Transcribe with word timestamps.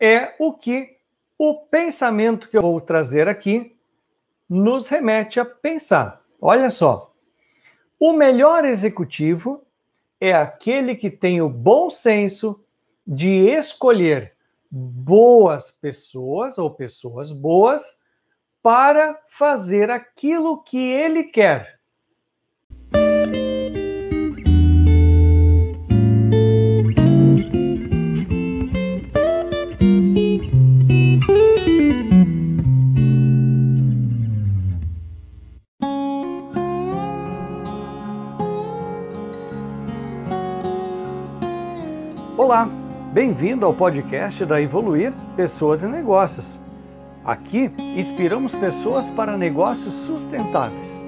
é 0.00 0.34
o 0.38 0.52
que 0.52 0.96
o 1.38 1.54
pensamento 1.54 2.48
que 2.48 2.56
eu 2.56 2.62
vou 2.62 2.80
trazer 2.80 3.28
aqui 3.28 3.76
nos 4.48 4.88
remete 4.88 5.40
a 5.40 5.44
pensar. 5.44 6.22
Olha 6.40 6.70
só. 6.70 7.12
O 7.98 8.12
melhor 8.12 8.64
executivo 8.64 9.64
é 10.20 10.32
aquele 10.32 10.94
que 10.94 11.10
tem 11.10 11.40
o 11.40 11.48
bom 11.48 11.90
senso 11.90 12.64
de 13.06 13.28
escolher 13.28 14.34
boas 14.70 15.70
pessoas 15.70 16.58
ou 16.58 16.70
pessoas 16.70 17.32
boas 17.32 18.02
para 18.62 19.18
fazer 19.28 19.90
aquilo 19.90 20.62
que 20.62 20.78
ele 20.78 21.24
quer 21.24 21.75
bem-vindo 43.16 43.64
ao 43.64 43.72
podcast 43.72 44.44
da 44.44 44.60
Evoluir 44.60 45.10
Pessoas 45.34 45.82
e 45.82 45.86
Negócios. 45.86 46.60
Aqui 47.24 47.72
inspiramos 47.96 48.54
pessoas 48.54 49.08
para 49.08 49.38
negócios 49.38 49.94
sustentáveis. 49.94 51.02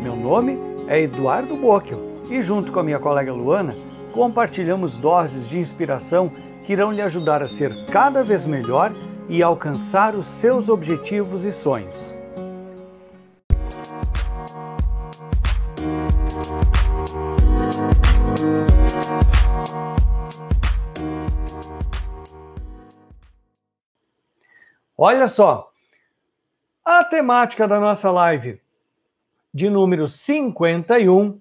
Meu 0.00 0.14
nome 0.14 0.56
é 0.86 1.00
Eduardo 1.00 1.56
Bockel 1.56 1.98
e, 2.30 2.40
junto 2.40 2.72
com 2.72 2.78
a 2.78 2.84
minha 2.84 3.00
colega 3.00 3.32
Luana, 3.32 3.74
compartilhamos 4.12 4.98
doses 4.98 5.48
de 5.48 5.58
inspiração 5.58 6.30
que 6.62 6.74
irão 6.74 6.92
lhe 6.92 7.02
ajudar 7.02 7.42
a 7.42 7.48
ser 7.48 7.74
cada 7.86 8.22
vez 8.22 8.46
melhor 8.46 8.92
e 9.28 9.42
alcançar 9.42 10.14
os 10.14 10.28
seus 10.28 10.68
objetivos 10.68 11.44
e 11.44 11.52
sonhos. 11.52 12.15
Olha 24.98 25.28
só, 25.28 25.70
a 26.82 27.04
temática 27.04 27.68
da 27.68 27.78
nossa 27.78 28.10
live 28.10 28.58
de 29.52 29.68
número 29.68 30.08
51, 30.08 31.38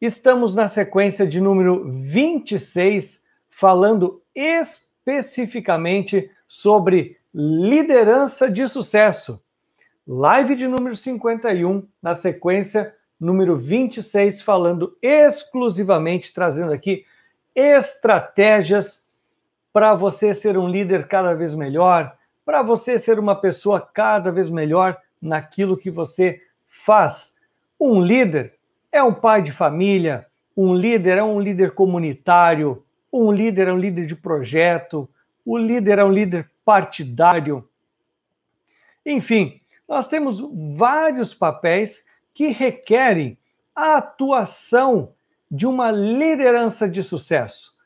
estamos 0.00 0.54
na 0.54 0.68
sequência 0.68 1.26
de 1.26 1.40
número 1.40 1.84
26, 1.90 3.24
falando 3.50 4.22
especificamente 4.32 6.30
sobre 6.46 7.18
liderança 7.34 8.48
de 8.48 8.68
sucesso. 8.68 9.42
Live 10.06 10.54
de 10.54 10.68
número 10.68 10.94
51, 10.94 11.84
na 12.00 12.14
sequência 12.14 12.94
número 13.18 13.56
26, 13.56 14.42
falando 14.42 14.96
exclusivamente, 15.02 16.32
trazendo 16.32 16.72
aqui 16.72 17.04
estratégias 17.52 19.08
para 19.72 19.92
você 19.94 20.32
ser 20.32 20.56
um 20.56 20.68
líder 20.68 21.08
cada 21.08 21.34
vez 21.34 21.52
melhor, 21.52 22.16
para 22.44 22.62
você 22.62 22.98
ser 22.98 23.18
uma 23.18 23.34
pessoa 23.34 23.80
cada 23.80 24.30
vez 24.30 24.48
melhor 24.48 25.00
naquilo 25.20 25.76
que 25.76 25.90
você 25.90 26.42
faz. 26.68 27.40
Um 27.80 28.02
líder 28.02 28.54
é 28.92 29.02
um 29.02 29.14
pai 29.14 29.42
de 29.42 29.50
família, 29.50 30.26
um 30.56 30.74
líder 30.74 31.18
é 31.18 31.22
um 31.24 31.40
líder 31.40 31.72
comunitário, 31.72 32.84
um 33.12 33.32
líder 33.32 33.68
é 33.68 33.72
um 33.72 33.78
líder 33.78 34.06
de 34.06 34.14
projeto, 34.14 35.08
o 35.44 35.56
líder 35.56 35.98
é 35.98 36.04
um 36.04 36.12
líder 36.12 36.50
partidário. 36.64 37.68
Enfim, 39.04 39.60
nós 39.88 40.08
temos 40.08 40.40
vários 40.76 41.34
papéis 41.34 42.06
que 42.32 42.48
requerem 42.48 43.38
a 43.74 43.96
atuação 43.96 45.12
de 45.50 45.66
uma 45.66 45.90
liderança 45.90 46.88
de 46.88 47.02
sucesso. 47.02 47.76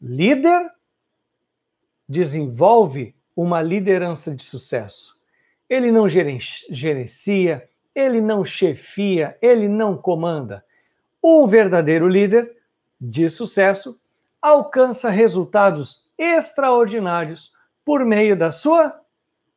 Líder 0.00 0.70
desenvolve 2.08 3.14
uma 3.40 3.62
liderança 3.62 4.34
de 4.34 4.42
sucesso. 4.42 5.16
Ele 5.70 5.92
não 5.92 6.08
gerencia, 6.08 7.68
ele 7.94 8.20
não 8.20 8.44
chefia, 8.44 9.38
ele 9.40 9.68
não 9.68 9.96
comanda. 9.96 10.64
Um 11.22 11.46
verdadeiro 11.46 12.08
líder 12.08 12.56
de 13.00 13.30
sucesso 13.30 14.00
alcança 14.42 15.08
resultados 15.08 16.10
extraordinários 16.18 17.52
por 17.84 18.04
meio 18.04 18.36
da 18.36 18.50
sua 18.50 19.00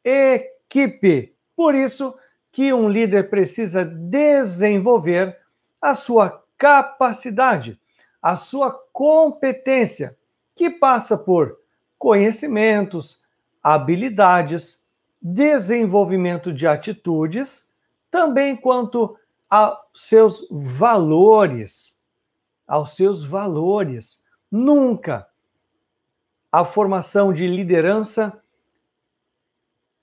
equipe. 0.03 1.33
Por 1.55 1.73
isso 1.73 2.15
que 2.51 2.71
um 2.71 2.87
líder 2.87 3.31
precisa 3.31 3.83
desenvolver 3.83 5.35
a 5.81 5.95
sua 5.95 6.43
capacidade, 6.55 7.81
a 8.21 8.35
sua 8.35 8.71
competência, 8.93 10.15
que 10.53 10.69
passa 10.69 11.17
por 11.17 11.57
conhecimentos, 11.97 13.20
habilidades, 13.61 14.87
desenvolvimento 15.21 16.51
de 16.51 16.67
atitudes, 16.67 17.75
também 18.09 18.55
quanto 18.55 19.17
aos 19.49 19.77
seus 19.93 20.47
valores, 20.49 22.01
aos 22.67 22.95
seus 22.95 23.23
valores. 23.23 24.25
Nunca 24.49 25.27
a 26.51 26.65
formação 26.65 27.31
de 27.31 27.47
liderança 27.47 28.41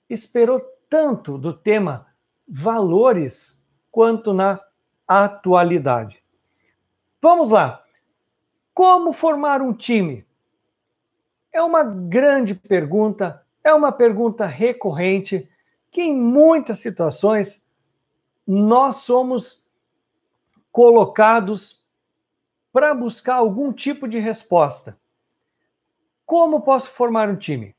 esperou 0.09 0.61
tanto 0.89 1.37
do 1.37 1.53
tema 1.53 2.07
valores 2.47 3.63
quanto 3.91 4.33
na 4.33 4.59
atualidade. 5.07 6.23
Vamos 7.21 7.51
lá. 7.51 7.83
Como 8.73 9.11
formar 9.13 9.61
um 9.61 9.73
time? 9.73 10.25
É 11.51 11.61
uma 11.61 11.83
grande 11.83 12.55
pergunta 12.55 13.45
é 13.69 13.73
uma 13.73 13.91
pergunta 13.91 14.45
recorrente 14.45 15.49
que, 15.91 16.01
em 16.01 16.15
muitas 16.15 16.79
situações, 16.79 17.67
nós 18.45 18.97
somos 18.97 19.69
colocados 20.71 21.87
para 22.71 22.93
buscar 22.93 23.35
algum 23.35 23.71
tipo 23.71 24.07
de 24.07 24.19
resposta. 24.19 24.99
Como 26.25 26.61
posso 26.61 26.89
formar 26.89 27.29
um 27.29 27.35
time? 27.35 27.75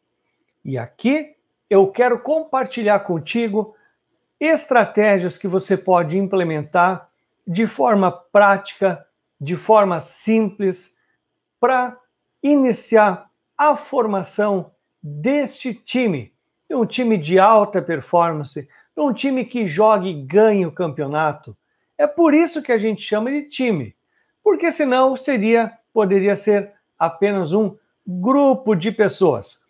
E 0.65 0.77
aqui 0.77 1.37
eu 1.69 1.91
quero 1.91 2.21
compartilhar 2.21 3.00
contigo 3.00 3.75
estratégias 4.39 5.39
que 5.39 5.47
você 5.47 5.77
pode 5.77 6.19
implementar 6.19 7.09
de 7.47 7.67
forma 7.67 8.11
prática, 8.11 9.06
de 9.41 9.56
forma 9.56 10.00
simples, 10.00 10.99
para 11.59 11.99
iniciar 12.43 13.31
a 13.56 13.77
formação 13.77 14.73
deste 15.03 15.75
time, 15.75 16.33
um 16.71 16.87
time 16.87 17.16
de 17.16 17.38
alta 17.38 17.83
performance, 17.83 18.69
um 18.97 19.12
time 19.12 19.44
que 19.44 19.66
joga 19.66 20.06
e 20.06 20.12
ganha 20.12 20.69
o 20.69 20.72
campeonato. 20.72 21.56
É 21.97 22.06
por 22.06 22.34
isso 22.34 22.62
que 22.62 22.72
a 22.72 22.78
gente 22.78 23.03
chama 23.03 23.31
de 23.31 23.44
time, 23.44 23.97
porque 24.43 24.71
senão 24.71 25.16
seria 25.16 25.72
poderia 25.93 26.37
ser 26.37 26.72
apenas 26.99 27.53
um 27.53 27.77
grupo 28.06 28.75
de 28.75 28.93
pessoas. 28.93 29.61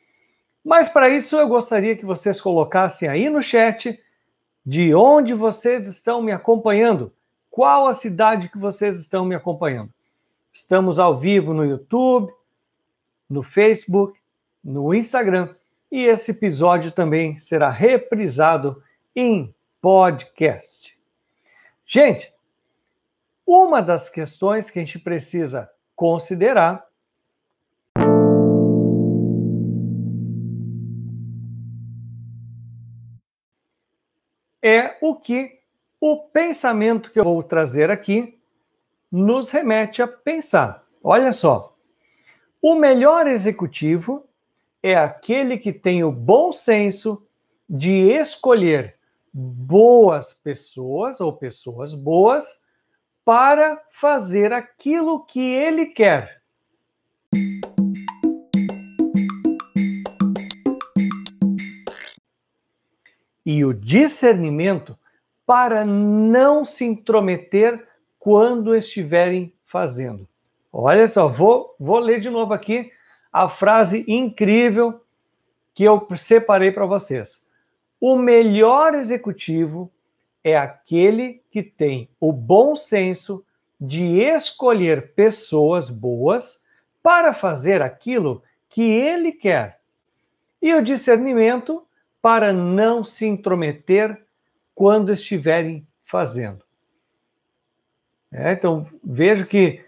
Mas 0.65 0.89
para 0.89 1.09
isso 1.09 1.37
eu 1.37 1.49
gostaria 1.49 1.97
que 1.97 2.05
vocês 2.05 2.41
colocassem 2.41 3.09
aí 3.09 3.31
no 3.31 3.43
chat 3.43 3.99
de 4.65 4.95
onde 4.95 5.33
vocês 5.33 5.89
estão 5.89 6.21
me 6.21 6.33
acompanhando, 6.33 7.13
qual 7.51 7.89
a 7.89 7.95
cidade 7.95 8.49
que 8.49 8.59
vocês 8.59 8.99
estão 8.99 9.25
me 9.25 9.35
acompanhando. 9.35 9.93
Estamos 10.53 10.99
ao 10.99 11.17
vivo 11.19 11.55
no 11.55 11.65
YouTube, 11.65 12.31
no 13.29 13.43
Facebook, 13.43 14.20
no 14.63 14.95
Instagram 14.95 15.55
e 15.91 16.05
esse 16.05 16.31
episódio 16.31 16.93
também 16.93 17.39
será 17.39 17.71
reprisado 17.71 18.83
em 19.15 19.55
podcast. 19.81 20.97
Gente, 21.85 22.33
uma 23.47 23.83
das 23.83 24.09
questões 24.09 24.71
que 24.71 24.79
a 24.79 24.83
gente 24.83 24.99
precisa 24.99 25.69
considerar 25.97 26.87
é 34.63 34.97
o 35.01 35.17
que 35.17 35.59
o 36.01 36.17
pensamento 36.29 37.11
que 37.11 37.19
eu 37.19 37.25
vou 37.25 37.43
trazer 37.43 37.91
aqui 37.91 38.39
nos 39.11 39.51
remete 39.51 40.01
a 40.01 40.07
pensar. 40.07 40.85
Olha 41.03 41.33
só, 41.33 41.77
o 42.63 42.77
melhor 42.77 43.27
executivo 43.27 44.30
é 44.83 44.95
aquele 44.95 45.59
que 45.59 45.73
tem 45.73 46.03
o 46.03 46.11
bom 46.11 46.53
senso 46.53 47.27
de 47.69 47.91
escolher 47.91 48.97
boas 49.33 50.33
pessoas 50.33 51.21
ou 51.21 51.33
pessoas 51.33 51.95
boas 51.95 52.65
para 53.25 53.81
fazer 53.91 54.53
aquilo 54.53 55.25
que 55.25 55.41
ele 55.41 55.87
quer. 55.87 56.41
E 63.45 63.65
o 63.65 63.73
discernimento 63.73 64.99
para 65.47 65.85
não 65.85 66.65
se 66.65 66.85
intrometer 66.85 67.87
quando 68.19 68.75
estiverem 68.75 69.53
fazendo. 69.65 70.29
Olha 70.73 71.09
só, 71.09 71.29
vou, 71.29 71.75
vou 71.79 71.99
ler 71.99 72.21
de 72.21 72.31
novo 72.31 72.53
aqui 72.53 72.93
a 73.33 73.49
frase 73.49 74.05
incrível 74.09 75.01
que 75.75 75.85
eu 75.85 76.07
separei 76.17 76.71
para 76.71 76.87
vocês. 76.87 77.49
O 78.01 78.17
melhor 78.17 78.95
executivo 78.95 79.91
é 80.43 80.57
aquele 80.57 81.43
que 81.51 81.63
tem 81.63 82.09
o 82.19 82.33
bom 82.33 82.75
senso 82.75 83.45
de 83.81 84.21
escolher 84.21 85.15
pessoas 85.15 85.91
boas 85.91 86.65
para 87.03 87.33
fazer 87.33 87.83
aquilo 87.83 88.43
que 88.69 88.83
ele 88.83 89.33
quer 89.33 89.81
e 90.61 90.75
o 90.75 90.83
discernimento 90.83 91.87
para 92.21 92.53
não 92.53 93.03
se 93.03 93.27
intrometer 93.27 94.23
quando 94.75 95.13
estiverem 95.13 95.87
fazendo. 96.03 96.65
É, 98.33 98.53
então, 98.53 98.87
vejo 99.03 99.47
que 99.47 99.85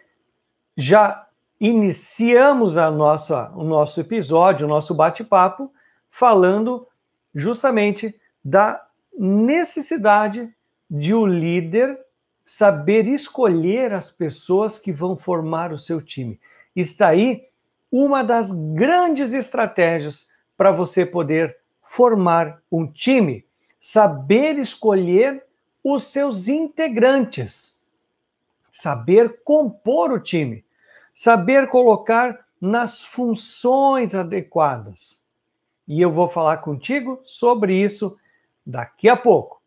já 0.77 1.22
iniciamos 1.63 2.77
a 2.77 2.91
nossa, 2.91 3.53
o 3.55 3.63
nosso 3.63 4.01
episódio, 4.01 4.67
o 4.67 4.69
nosso 4.69 4.97
bate-papo, 4.97 5.73
falando 6.11 6.89
justamente 7.33 8.21
da 8.45 8.85
necessidade 9.17 10.53
de 10.91 11.15
o 11.15 11.21
um 11.23 11.27
líder 11.27 11.97
saber 12.45 13.07
escolher 13.07 13.93
as 13.93 14.11
pessoas 14.11 14.77
que 14.77 14.91
vão 14.91 15.17
formar 15.17 15.73
o 15.73 15.79
seu 15.79 16.05
time. 16.05 16.41
Está 16.75 17.09
aí 17.11 17.45
uma 17.93 18.25
das 18.25 18.51
grandes 18.51 19.33
estratégias 19.33 20.29
para 20.57 20.73
você 20.73 21.07
poder 21.07 21.57
formar 21.81 22.61
um 22.73 22.89
time, 22.89 23.47
saber 23.81 24.59
escolher 24.59 25.45
os 25.85 26.09
seus 26.09 26.49
integrantes, 26.49 27.81
saber 28.73 29.43
compor 29.45 30.11
o 30.11 30.19
time 30.19 30.65
saber 31.15 31.69
colocar 31.69 32.47
nas 32.61 33.03
funções 33.03 34.15
adequadas. 34.15 35.29
E 35.87 36.01
eu 36.01 36.11
vou 36.11 36.29
falar 36.29 36.59
contigo 36.59 37.21
sobre 37.25 37.75
isso 37.75 38.17
daqui 38.65 39.09
a 39.09 39.17
pouco. 39.17 39.61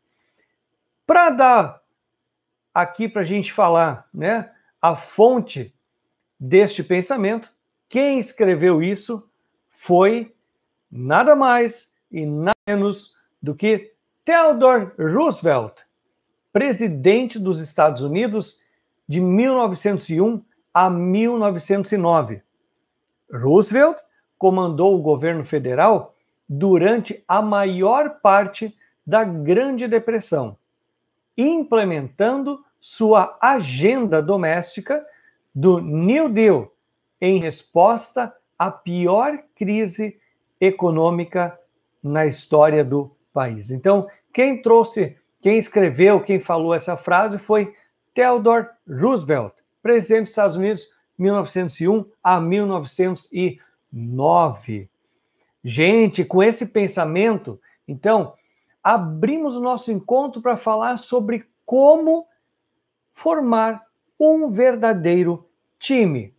Para 1.06 1.30
dar 1.30 1.82
aqui 2.74 3.08
para 3.08 3.22
a 3.22 3.26
gente 3.26 3.54
falar, 3.54 4.08
né, 4.14 4.52
a 4.82 4.96
fonte 4.96 5.74
deste 6.40 6.84
pensamento, 6.84 7.54
quem 7.88 8.20
escreveu 8.20 8.82
isso 8.82 9.30
foi 9.70 10.34
nada 10.92 11.36
mais 11.36 11.94
e 12.12 12.26
nada 12.26 12.56
menos 12.68 13.18
do 13.42 13.54
que 13.54 13.94
Theodore 14.24 14.92
Roosevelt, 14.98 15.84
presidente 16.52 17.38
dos 17.38 17.60
Estados 17.60 18.02
Unidos 18.02 18.64
de 19.08 19.22
1901 19.22 20.44
a 20.76 20.90
1909. 20.90 22.44
Roosevelt 23.32 24.00
comandou 24.38 24.94
o 24.94 25.02
governo 25.02 25.46
federal 25.46 26.14
durante 26.50 27.24
a 27.26 27.42
maior 27.42 28.20
parte 28.22 28.76
da 29.08 29.24
Grande 29.24 29.88
Depressão, 29.88 30.58
implementando 31.38 32.62
sua 32.82 33.38
agenda 33.42 34.22
doméstica 34.22 35.06
do 35.54 35.80
New 35.80 36.28
Deal 36.28 36.70
em 37.22 37.40
resposta 37.40 38.36
à 38.60 38.70
pior 38.70 39.40
crise 39.56 40.20
econômica 40.60 41.58
na 42.04 42.26
história 42.26 42.84
do 42.84 43.16
país. 43.32 43.72
Então, 43.72 44.10
quem 44.34 44.62
trouxe, 44.62 45.18
quem 45.42 45.58
escreveu, 45.58 46.20
quem 46.20 46.38
falou 46.38 46.74
essa 46.74 46.98
frase 46.98 47.40
foi 47.40 47.74
Theodore 48.14 48.68
Roosevelt, 48.88 49.54
presidente 49.86 50.24
dos 50.24 50.32
Estados 50.32 50.58
Unidos, 50.58 50.90
1901 51.16 52.10
a 52.24 52.42
1909. 52.42 54.90
Gente, 55.64 56.26
com 56.26 56.42
esse 56.42 56.70
pensamento, 56.70 57.62
então, 57.88 58.34
abrimos 58.84 59.56
o 59.56 59.62
nosso 59.62 59.92
encontro 59.92 60.42
para 60.42 60.58
falar 60.58 60.98
sobre 60.98 61.46
como 61.68 62.26
formar 63.12 63.84
um 64.20 64.50
verdadeiro 64.50 65.48
time. 65.78 66.34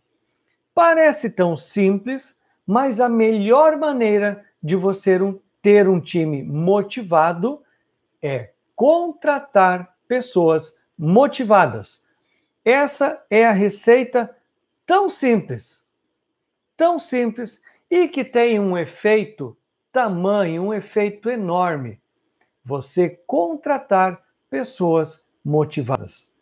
Parece 0.75 1.29
tão 1.29 1.55
simples, 1.55 2.41
mas 2.65 2.99
a 2.99 3.07
melhor 3.07 3.77
maneira 3.77 4.43
de 4.61 4.75
você 4.75 5.17
ter 5.61 5.87
um 5.87 6.01
time 6.01 6.43
motivado 6.43 7.61
é 8.21 8.51
contratar 8.75 9.95
pessoas 10.05 10.81
motivadas. 10.97 12.05
Essa 12.67 13.25
é 13.29 13.45
a 13.45 13.53
receita 13.53 14.35
tão 14.85 15.09
simples, 15.09 15.87
tão 16.75 16.99
simples 16.99 17.61
e 17.89 18.09
que 18.09 18.25
tem 18.25 18.59
um 18.59 18.77
efeito 18.77 19.55
tamanho, 19.89 20.63
um 20.63 20.73
efeito 20.73 21.29
enorme. 21.29 21.97
Você 22.65 23.21
contratar 23.25 24.21
pessoas 24.49 25.31
motivadas. 25.45 26.35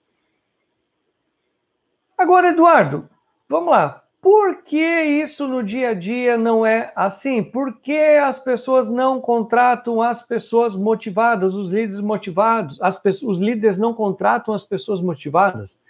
Agora, 2.18 2.48
Eduardo, 2.50 3.07
vamos 3.48 3.69
lá. 3.69 4.04
Por 4.19 4.63
que 4.63 5.04
isso 5.04 5.48
no 5.48 5.62
dia 5.62 5.89
a 5.89 5.94
dia 5.94 6.39
não 6.39 6.66
é 6.66 6.92
assim? 6.95 7.44
Por 7.44 7.80
que 7.80 8.00
as 8.18 8.39
pessoas 8.39 8.89
não 8.89 9.21
contratam 9.21 10.01
as 10.01 10.24
pessoas 10.24 10.75
motivadas, 10.75 11.54
os 11.54 11.71
líderes 11.71 12.01
motivados? 12.01 12.81
As 12.81 12.98
pessoas, 12.98 13.38
os 13.38 13.39
líderes 13.39 13.78
não 13.78 13.94
contratam 13.94 14.56
as 14.56 14.63
pessoas 14.63 15.00
motivadas? 15.00 15.84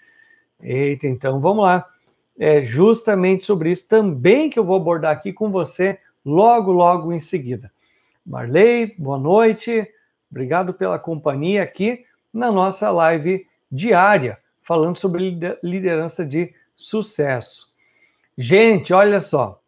Eita, 0.68 1.06
então 1.06 1.40
vamos 1.40 1.64
lá. 1.64 1.88
É 2.40 2.66
justamente 2.66 3.46
sobre 3.46 3.72
isso 3.72 3.88
também 3.88 4.50
que 4.50 4.58
eu 4.58 4.64
vou 4.64 4.78
abordar 4.78 5.12
aqui 5.12 5.32
com 5.32 5.52
você 5.52 6.00
logo, 6.26 6.72
logo 6.72 7.14
em 7.14 7.20
seguida. 7.20 7.72
Marley, 8.26 8.96
boa 8.98 9.20
noite. 9.20 9.88
Obrigado 10.30 10.74
pela 10.74 10.98
companhia 10.98 11.62
aqui 11.62 12.04
na 12.34 12.52
nossa 12.52 12.90
live 12.90 13.48
diária, 13.72 14.40
falando 14.60 14.98
sobre 14.98 15.38
liderança 15.62 16.26
de 16.26 16.52
sucesso. 16.76 17.72
Gente, 18.36 18.92
olha 18.92 19.22
só. 19.22 19.62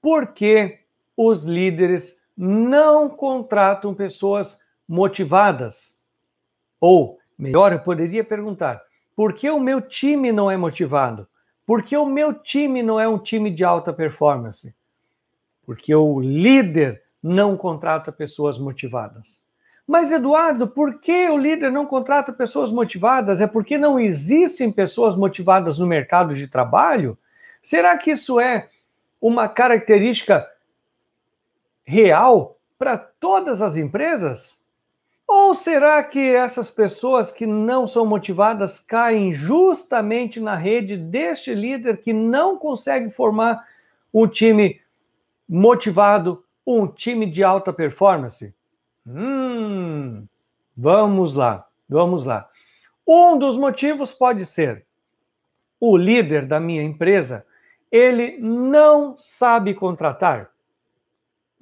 Por 0.00 0.28
que 0.28 0.78
os 1.14 1.44
líderes 1.44 2.22
não 2.34 3.06
contratam 3.10 3.94
pessoas 3.94 4.62
motivadas? 4.88 6.00
Ou, 6.80 7.18
melhor, 7.38 7.74
eu 7.74 7.80
poderia 7.80 8.24
perguntar: 8.24 8.87
por 9.18 9.32
que 9.32 9.50
o 9.50 9.58
meu 9.58 9.80
time 9.80 10.30
não 10.30 10.48
é 10.48 10.56
motivado? 10.56 11.26
Por 11.66 11.82
que 11.82 11.96
o 11.96 12.06
meu 12.06 12.32
time 12.32 12.84
não 12.84 13.00
é 13.00 13.08
um 13.08 13.18
time 13.18 13.50
de 13.50 13.64
alta 13.64 13.92
performance? 13.92 14.76
Porque 15.66 15.92
o 15.92 16.20
líder 16.20 17.02
não 17.20 17.56
contrata 17.56 18.12
pessoas 18.12 18.60
motivadas. 18.60 19.44
Mas, 19.84 20.12
Eduardo, 20.12 20.68
por 20.68 21.00
que 21.00 21.28
o 21.28 21.36
líder 21.36 21.72
não 21.72 21.84
contrata 21.84 22.32
pessoas 22.32 22.70
motivadas? 22.70 23.40
É 23.40 23.48
porque 23.48 23.76
não 23.76 23.98
existem 23.98 24.70
pessoas 24.70 25.16
motivadas 25.16 25.80
no 25.80 25.86
mercado 25.88 26.32
de 26.32 26.46
trabalho? 26.46 27.18
Será 27.60 27.98
que 27.98 28.12
isso 28.12 28.38
é 28.38 28.70
uma 29.20 29.48
característica 29.48 30.48
real 31.84 32.56
para 32.78 32.96
todas 32.96 33.60
as 33.62 33.76
empresas? 33.76 34.67
Ou 35.28 35.54
será 35.54 36.02
que 36.02 36.34
essas 36.34 36.70
pessoas 36.70 37.30
que 37.30 37.46
não 37.46 37.86
são 37.86 38.06
motivadas 38.06 38.80
caem 38.80 39.30
justamente 39.30 40.40
na 40.40 40.54
rede 40.54 40.96
deste 40.96 41.54
líder 41.54 42.00
que 42.00 42.14
não 42.14 42.56
consegue 42.56 43.10
formar 43.10 43.62
um 44.12 44.26
time 44.26 44.80
motivado, 45.46 46.42
um 46.66 46.86
time 46.86 47.26
de 47.26 47.44
alta 47.44 47.74
performance? 47.74 48.54
Hum, 49.06 50.26
vamos 50.74 51.36
lá, 51.36 51.68
vamos 51.86 52.24
lá. 52.24 52.48
Um 53.06 53.38
dos 53.38 53.58
motivos 53.58 54.12
pode 54.12 54.46
ser 54.46 54.86
o 55.78 55.94
líder 55.94 56.46
da 56.46 56.58
minha 56.58 56.82
empresa, 56.82 57.46
ele 57.92 58.38
não 58.38 59.14
sabe 59.18 59.74
contratar. 59.74 60.50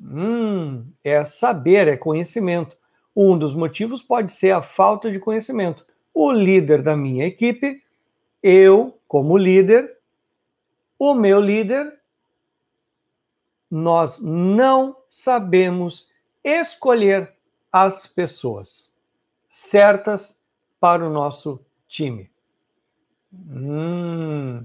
Hum, 0.00 0.86
é 1.02 1.24
saber, 1.24 1.88
é 1.88 1.96
conhecimento. 1.96 2.76
Um 3.16 3.38
dos 3.38 3.54
motivos 3.54 4.02
pode 4.02 4.30
ser 4.30 4.50
a 4.50 4.60
falta 4.60 5.10
de 5.10 5.18
conhecimento. 5.18 5.86
O 6.12 6.30
líder 6.30 6.82
da 6.82 6.94
minha 6.94 7.24
equipe, 7.24 7.82
eu, 8.42 8.98
como 9.08 9.38
líder, 9.38 9.96
o 10.98 11.14
meu 11.14 11.40
líder, 11.40 11.98
nós 13.70 14.20
não 14.20 14.96
sabemos 15.08 16.10
escolher 16.44 17.32
as 17.72 18.06
pessoas 18.06 18.94
certas 19.48 20.42
para 20.78 21.04
o 21.04 21.10
nosso 21.10 21.64
time. 21.88 22.30
Hum, 23.32 24.64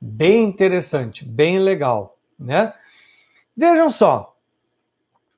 bem 0.00 0.44
interessante, 0.44 1.24
bem 1.24 1.58
legal, 1.58 2.18
né? 2.38 2.74
Vejam 3.56 3.90
só, 3.90 4.31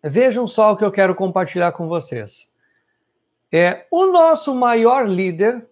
vejam 0.08 0.46
só 0.46 0.72
o 0.72 0.76
que 0.76 0.84
eu 0.84 0.92
quero 0.92 1.14
compartilhar 1.14 1.72
com 1.72 1.88
vocês. 1.88 2.54
É 3.50 3.86
o 3.90 4.06
nosso 4.06 4.54
maior 4.54 5.08
líder, 5.08 5.66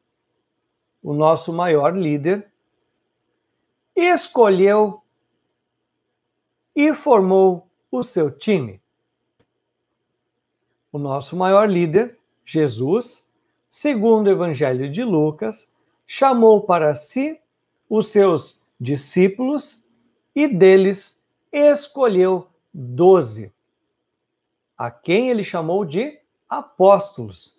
o 1.02 1.12
nosso 1.12 1.52
maior 1.52 1.96
líder 1.96 2.50
escolheu 3.94 5.02
e 6.74 6.94
formou 6.94 7.68
o 7.90 8.02
seu 8.02 8.30
time. 8.30 8.80
O 10.90 10.98
nosso 10.98 11.36
maior 11.36 11.68
líder, 11.68 12.18
Jesus, 12.44 13.30
segundo 13.68 14.26
o 14.26 14.30
Evangelho 14.30 14.90
de 14.90 15.02
Lucas, 15.02 15.74
chamou 16.06 16.62
para 16.62 16.94
si 16.94 17.40
os 17.88 18.08
seus 18.08 18.66
discípulos 18.80 19.86
e 20.34 20.46
deles 20.46 21.22
escolheu 21.50 22.46
doze, 22.72 23.52
a 24.82 24.90
quem 24.90 25.30
ele 25.30 25.44
chamou 25.44 25.84
de 25.84 26.18
apóstolos. 26.48 27.56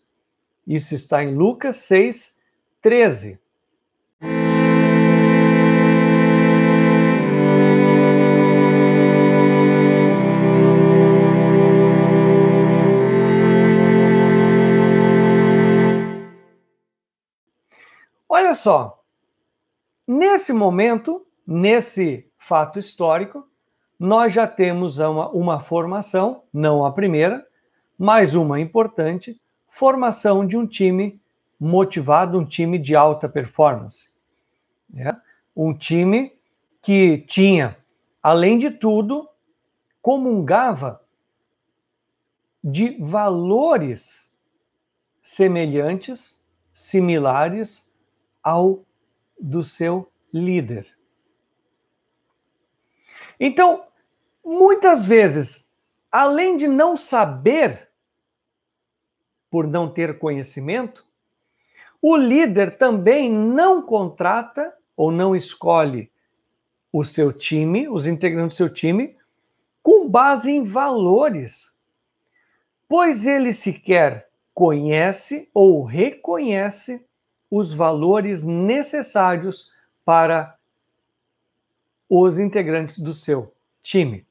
Isso 0.68 0.94
está 0.94 1.24
em 1.24 1.34
Lucas 1.34 1.78
6, 1.78 2.38
13. 2.82 3.40
Olha 18.28 18.54
só, 18.54 19.02
nesse 20.06 20.52
momento, 20.52 21.26
nesse 21.48 22.30
fato 22.38 22.78
histórico, 22.80 23.48
nós 24.00 24.34
já 24.34 24.48
temos 24.48 25.00
uma, 25.00 25.30
uma 25.30 25.60
formação, 25.60 26.44
não 26.54 26.86
a 26.86 26.92
primeira, 26.92 27.46
mas 27.98 28.36
uma 28.36 28.60
importante, 28.60 29.40
formação 29.68 30.46
de 30.46 30.58
um 30.58 30.68
time 30.68 31.22
motivado, 31.60 32.38
um 32.38 32.46
time 32.46 32.78
de 32.78 32.96
alta 32.96 33.30
performance. 33.30 34.14
Né? 34.90 35.20
Um 35.56 35.74
time 35.74 36.34
que 36.82 37.20
tinha, 37.28 37.78
além 38.22 38.60
de 38.60 38.72
tudo, 38.72 39.30
comungava 40.02 41.02
de 42.64 42.98
valores 43.02 44.38
semelhantes, 45.22 46.46
similares 46.74 47.94
ao 48.42 48.84
do 49.40 49.64
seu 49.64 50.12
líder. 50.34 50.88
Então, 53.46 53.84
muitas 54.42 55.04
vezes, 55.04 55.70
além 56.10 56.56
de 56.56 56.66
não 56.66 56.96
saber, 56.96 57.90
por 59.52 59.68
não 59.68 59.92
ter 59.92 60.18
conhecimento, 60.18 61.06
o 62.02 62.16
líder 62.16 62.78
também 62.78 63.30
não 63.30 63.82
contrata 63.82 64.74
ou 64.96 65.12
não 65.12 65.36
escolhe 65.36 66.10
o 66.90 67.04
seu 67.04 67.34
time, 67.34 67.90
os 67.90 68.08
integrantes 68.08 68.56
do 68.56 68.60
seu 68.60 68.74
time, 68.74 69.18
com 69.82 70.08
base 70.08 70.50
em 70.50 70.64
valores, 70.64 71.78
pois 72.88 73.26
ele 73.26 73.52
sequer 73.52 74.30
conhece 74.54 75.50
ou 75.54 75.84
reconhece 75.84 77.06
os 77.52 77.74
valores 77.74 78.42
necessários 78.42 79.74
para 80.06 80.53
os 82.16 82.38
integrantes 82.38 83.00
do 83.00 83.12
seu 83.12 83.52
time. 83.82 84.24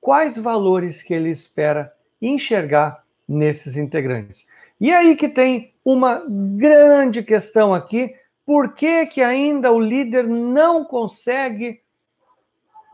Quais 0.00 0.38
valores 0.38 1.02
que 1.02 1.12
ele 1.12 1.28
espera 1.28 1.92
enxergar 2.22 3.04
nesses 3.28 3.76
integrantes? 3.76 4.48
E 4.80 4.92
aí 4.92 5.16
que 5.16 5.28
tem 5.28 5.74
uma 5.84 6.24
grande 6.28 7.24
questão 7.24 7.74
aqui, 7.74 8.14
por 8.46 8.74
que 8.74 9.06
que 9.06 9.22
ainda 9.22 9.72
o 9.72 9.80
líder 9.80 10.28
não 10.28 10.84
consegue 10.84 11.80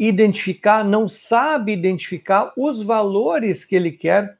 identificar, 0.00 0.82
não 0.82 1.10
sabe 1.10 1.72
identificar 1.72 2.54
os 2.56 2.82
valores 2.82 3.66
que 3.66 3.76
ele 3.76 3.92
quer 3.92 4.38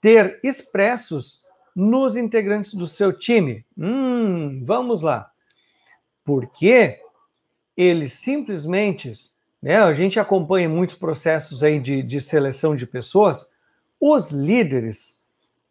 ter 0.00 0.38
expressos 0.40 1.44
nos 1.74 2.14
integrantes 2.14 2.74
do 2.74 2.86
seu 2.86 3.12
time? 3.12 3.66
Hum, 3.76 4.64
vamos 4.64 5.02
lá. 5.02 5.32
Porque 6.24 7.00
eles 7.76 8.14
simplesmente, 8.14 9.12
né, 9.60 9.76
a 9.76 9.92
gente 9.92 10.18
acompanha 10.18 10.68
muitos 10.68 10.96
processos 10.96 11.62
aí 11.62 11.78
de, 11.78 12.02
de 12.02 12.20
seleção 12.20 12.74
de 12.74 12.86
pessoas, 12.86 13.54
os 14.00 14.30
líderes, 14.30 15.22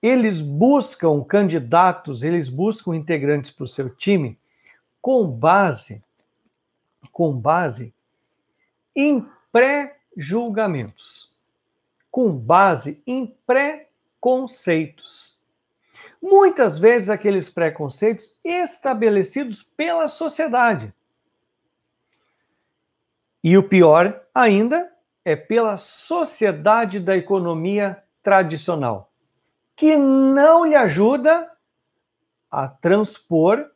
eles 0.02 0.42
buscam 0.42 1.24
candidatos, 1.24 2.24
eles 2.24 2.50
buscam 2.50 2.96
integrantes 2.96 3.52
para 3.52 3.64
o 3.64 3.68
seu 3.68 3.90
time 3.90 4.38
com 5.02 5.28
base, 5.28 6.04
com 7.12 7.32
base 7.32 7.94
em 8.96 9.28
pré-julgamentos, 9.52 11.34
com 12.12 12.32
base 12.32 13.02
em 13.06 13.36
pré-conceitos 13.46 15.36
muitas 16.26 16.80
vezes 16.80 17.10
aqueles 17.10 17.50
preconceitos 17.50 18.38
estabelecidos 18.44 19.62
pela 19.62 20.08
sociedade. 20.08 20.92
E 23.46 23.56
o 23.60 23.62
pior 23.62 24.24
ainda 24.34 24.92
é 25.24 25.36
pela 25.36 25.78
sociedade 25.78 27.00
da 27.00 27.16
economia 27.16 28.04
tradicional, 28.24 29.14
que 29.76 29.96
não 29.96 30.66
lhe 30.66 30.76
ajuda 30.76 31.52
a 32.50 32.68
transpor 32.68 33.70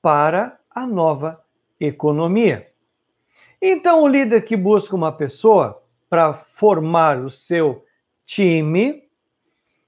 para 0.00 0.60
a 0.70 0.86
nova 0.86 1.44
economia. 1.80 2.72
Então, 3.60 4.04
o 4.04 4.06
líder 4.06 4.42
que 4.42 4.56
busca 4.56 4.94
uma 4.94 5.10
pessoa 5.10 5.82
para 6.08 6.32
formar 6.32 7.18
o 7.18 7.28
seu 7.28 7.84
time 8.24 9.10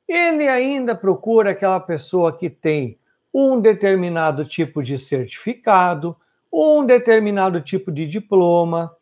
ele 0.09 0.49
ainda 0.49 0.95
procura 0.95 1.53
aquela 1.53 1.81
pessoa 1.81 2.37
que 2.37 2.51
tem 2.51 2.99
um 3.33 3.61
determinado 3.61 4.45
tipo 4.45 4.83
de 4.83 4.99
certificado, 4.99 6.17
um 6.53 6.85
determinado 6.85 7.61
tipo 7.61 7.91
de 7.91 8.07
diploma, 8.07 8.95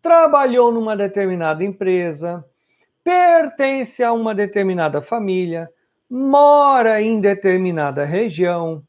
trabalhou 0.00 0.72
numa 0.72 0.96
determinada 0.96 1.62
empresa, 1.62 2.44
pertence 3.04 4.02
a 4.02 4.12
uma 4.12 4.34
determinada 4.34 5.02
família, 5.02 5.70
mora 6.08 7.02
em 7.02 7.20
determinada 7.20 8.04
região, 8.04 8.82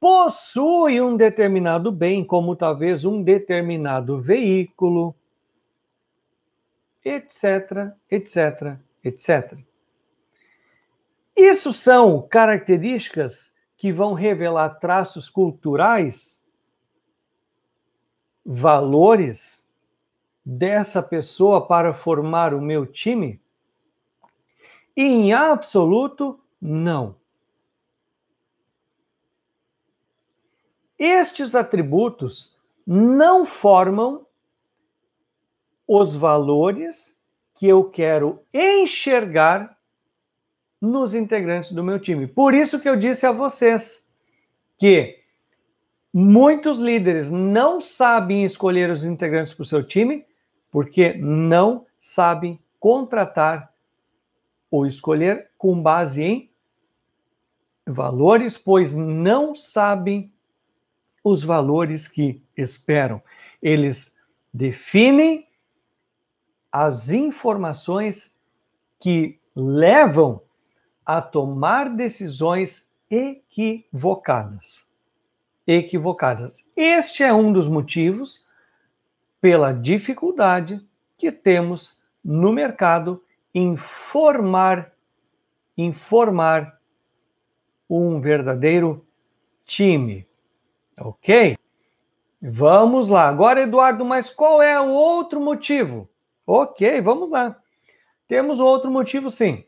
possui 0.00 1.00
um 1.00 1.16
determinado 1.16 1.92
bem, 1.92 2.24
como 2.24 2.56
talvez 2.56 3.04
um 3.04 3.22
determinado 3.22 4.20
veículo, 4.20 5.14
etc, 7.04 7.92
etc, 8.10 8.76
etc. 9.02 9.58
Isso 11.36 11.72
são 11.72 12.22
características 12.22 13.54
que 13.76 13.92
vão 13.92 14.14
revelar 14.14 14.78
traços 14.78 15.28
culturais, 15.28 16.43
valores 18.44 19.68
dessa 20.44 21.02
pessoa 21.02 21.66
para 21.66 21.94
formar 21.94 22.52
o 22.52 22.60
meu 22.60 22.86
time? 22.86 23.40
Em 24.96 25.32
absoluto, 25.32 26.38
não. 26.60 27.16
Estes 30.98 31.54
atributos 31.54 32.58
não 32.86 33.44
formam 33.44 34.26
os 35.86 36.14
valores 36.14 37.20
que 37.54 37.66
eu 37.66 37.90
quero 37.90 38.42
enxergar 38.52 39.78
nos 40.80 41.14
integrantes 41.14 41.72
do 41.72 41.82
meu 41.82 41.98
time. 41.98 42.26
Por 42.26 42.54
isso 42.54 42.80
que 42.80 42.88
eu 42.88 42.96
disse 42.96 43.26
a 43.26 43.32
vocês 43.32 44.12
que 44.76 45.23
muitos 46.16 46.78
líderes 46.78 47.28
não 47.28 47.80
sabem 47.80 48.44
escolher 48.44 48.88
os 48.88 49.04
integrantes 49.04 49.52
para 49.52 49.62
o 49.62 49.66
seu 49.66 49.82
time 49.82 50.24
porque 50.70 51.14
não 51.14 51.84
sabem 51.98 52.60
contratar 52.78 53.74
ou 54.70 54.86
escolher 54.86 55.50
com 55.58 55.82
base 55.82 56.22
em 56.22 56.50
valores, 57.84 58.56
pois 58.56 58.94
não 58.94 59.56
sabem 59.56 60.32
os 61.22 61.42
valores 61.42 62.06
que 62.06 62.40
esperam. 62.56 63.20
Eles 63.60 64.16
definem 64.52 65.48
as 66.70 67.10
informações 67.10 68.38
que 69.00 69.40
levam 69.54 70.42
a 71.04 71.20
tomar 71.20 71.88
decisões 71.88 72.94
equivocadas. 73.10 74.93
Equivocadas. 75.66 76.70
Este 76.76 77.22
é 77.22 77.32
um 77.32 77.52
dos 77.52 77.66
motivos 77.66 78.48
pela 79.40 79.72
dificuldade 79.72 80.86
que 81.16 81.30
temos 81.32 82.02
no 82.24 82.52
mercado 82.52 83.22
informar 83.54 84.92
informar 85.76 86.80
um 87.88 88.20
verdadeiro 88.20 89.06
time. 89.64 90.26
OK? 90.98 91.56
Vamos 92.40 93.08
lá. 93.08 93.28
Agora, 93.28 93.62
Eduardo, 93.62 94.04
mas 94.04 94.30
qual 94.30 94.62
é 94.62 94.80
o 94.80 94.90
outro 94.90 95.40
motivo? 95.40 96.08
Ok, 96.46 97.00
vamos 97.00 97.30
lá. 97.30 97.58
Temos 98.28 98.60
outro 98.60 98.90
motivo, 98.90 99.30
sim. 99.30 99.64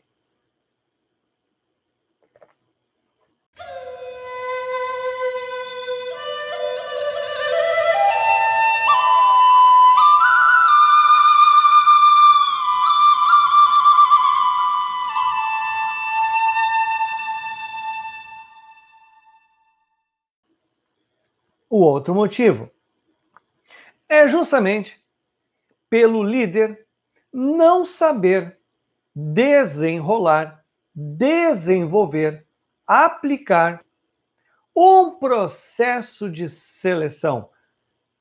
O 21.77 21.81
outro 21.81 22.15
motivo. 22.15 22.71
É 24.09 24.27
justamente 24.27 24.99
pelo 25.87 26.23
líder 26.23 26.87
não 27.31 27.85
saber 27.85 28.57
desenrolar, 29.15 30.65
desenvolver, 30.91 32.47
aplicar 32.87 33.85
um 34.75 35.11
processo 35.19 36.31
de 36.31 36.49
seleção 36.49 37.51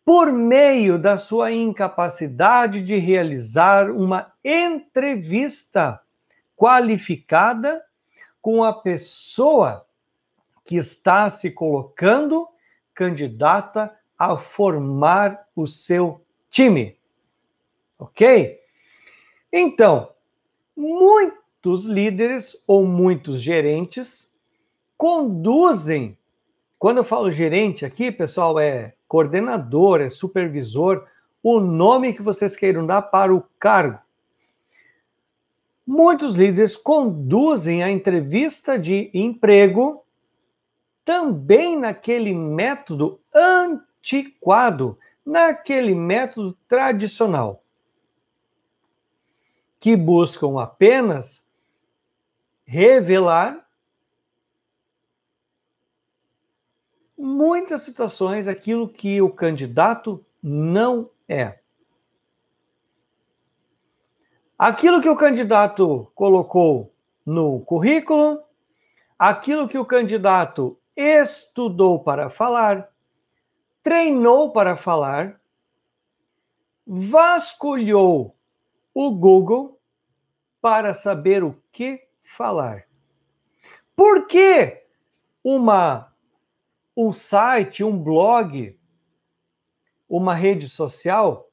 por 0.04 0.30
meio 0.30 0.98
da 0.98 1.16
sua 1.16 1.50
incapacidade 1.50 2.84
de 2.84 2.96
realizar 2.96 3.90
uma 3.90 4.34
entrevista 4.44 5.98
qualificada 6.54 7.82
com 8.42 8.62
a 8.62 8.74
pessoa 8.74 9.86
que 10.62 10.76
está 10.76 11.30
se 11.30 11.50
colocando 11.52 12.46
candidata 12.96 13.94
a 14.18 14.36
formar 14.38 15.46
o 15.54 15.66
seu 15.66 16.22
time. 16.50 16.96
Ok? 17.98 18.58
Então, 19.52 20.10
muitos 20.74 21.84
líderes 21.84 22.64
ou 22.66 22.86
muitos 22.86 23.40
gerentes 23.40 24.34
conduzem. 24.96 26.16
Quando 26.78 26.98
eu 26.98 27.04
falo 27.04 27.30
gerente 27.30 27.84
aqui, 27.84 28.10
pessoal, 28.10 28.58
é 28.58 28.94
coordenador, 29.06 30.00
é 30.00 30.08
supervisor, 30.08 31.06
o 31.42 31.60
nome 31.60 32.14
que 32.14 32.22
vocês 32.22 32.56
queiram 32.56 32.86
dar 32.86 33.02
para 33.02 33.34
o 33.34 33.44
cargo. 33.58 33.98
Muitos 35.86 36.34
líderes 36.34 36.76
conduzem 36.76 37.82
a 37.82 37.90
entrevista 37.90 38.78
de 38.78 39.10
emprego 39.14 40.05
também 41.06 41.78
naquele 41.78 42.34
método 42.34 43.20
antiquado, 43.32 44.98
naquele 45.24 45.94
método 45.94 46.52
tradicional, 46.66 47.62
que 49.78 49.96
buscam 49.96 50.60
apenas 50.60 51.48
revelar 52.64 53.64
muitas 57.16 57.82
situações 57.82 58.48
aquilo 58.48 58.88
que 58.88 59.22
o 59.22 59.30
candidato 59.30 60.26
não 60.42 61.08
é. 61.28 61.60
Aquilo 64.58 65.00
que 65.00 65.08
o 65.08 65.16
candidato 65.16 66.10
colocou 66.16 66.92
no 67.24 67.60
currículo, 67.60 68.42
aquilo 69.16 69.68
que 69.68 69.78
o 69.78 69.84
candidato 69.84 70.76
estudou 70.96 72.02
para 72.02 72.30
falar, 72.30 72.90
treinou 73.82 74.52
para 74.52 74.76
falar, 74.76 75.40
vasculhou 76.86 78.34
o 78.94 79.10
Google 79.10 79.80
para 80.60 80.94
saber 80.94 81.44
o 81.44 81.60
que 81.70 82.08
falar. 82.22 82.86
Por 83.94 84.26
que 84.26 84.84
uma 85.44 86.12
um 86.96 87.12
site, 87.12 87.84
um 87.84 88.02
blog, 88.02 88.78
uma 90.08 90.34
rede 90.34 90.68
social 90.68 91.50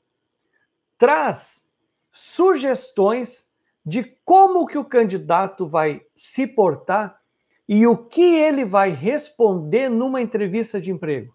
traz 0.97 1.69
sugestões 2.11 3.53
de 3.85 4.03
como 4.23 4.65
que 4.65 4.77
o 4.77 4.85
candidato 4.85 5.67
vai 5.67 6.05
se 6.15 6.47
portar 6.47 7.21
e 7.67 7.87
o 7.87 7.97
que 7.97 8.35
ele 8.35 8.65
vai 8.65 8.89
responder 8.89 9.89
numa 9.89 10.21
entrevista 10.21 10.81
de 10.81 10.91
emprego. 10.91 11.33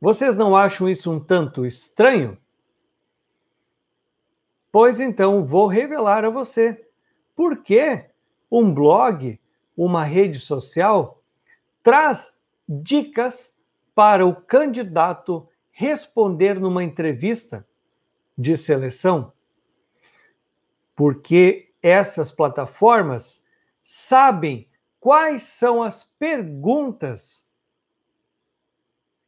Vocês 0.00 0.36
não 0.36 0.56
acham 0.56 0.88
isso 0.88 1.10
um 1.12 1.20
tanto 1.20 1.64
estranho? 1.64 2.36
Pois 4.70 5.00
então 5.00 5.44
vou 5.44 5.66
revelar 5.66 6.24
a 6.24 6.30
você 6.30 6.88
por 7.36 7.62
que 7.62 8.04
um 8.50 8.72
blog, 8.72 9.40
uma 9.76 10.04
rede 10.04 10.38
social, 10.38 11.22
traz 11.82 12.42
dicas 12.68 13.58
para 13.94 14.26
o 14.26 14.34
candidato 14.34 15.48
responder 15.70 16.58
numa 16.58 16.84
entrevista 16.84 17.66
de 18.36 18.56
seleção. 18.56 19.32
Porque 20.94 21.72
essas 21.82 22.30
plataformas 22.30 23.41
sabem 23.94 24.66
quais 24.98 25.42
são 25.42 25.82
as 25.82 26.02
perguntas, 26.02 27.52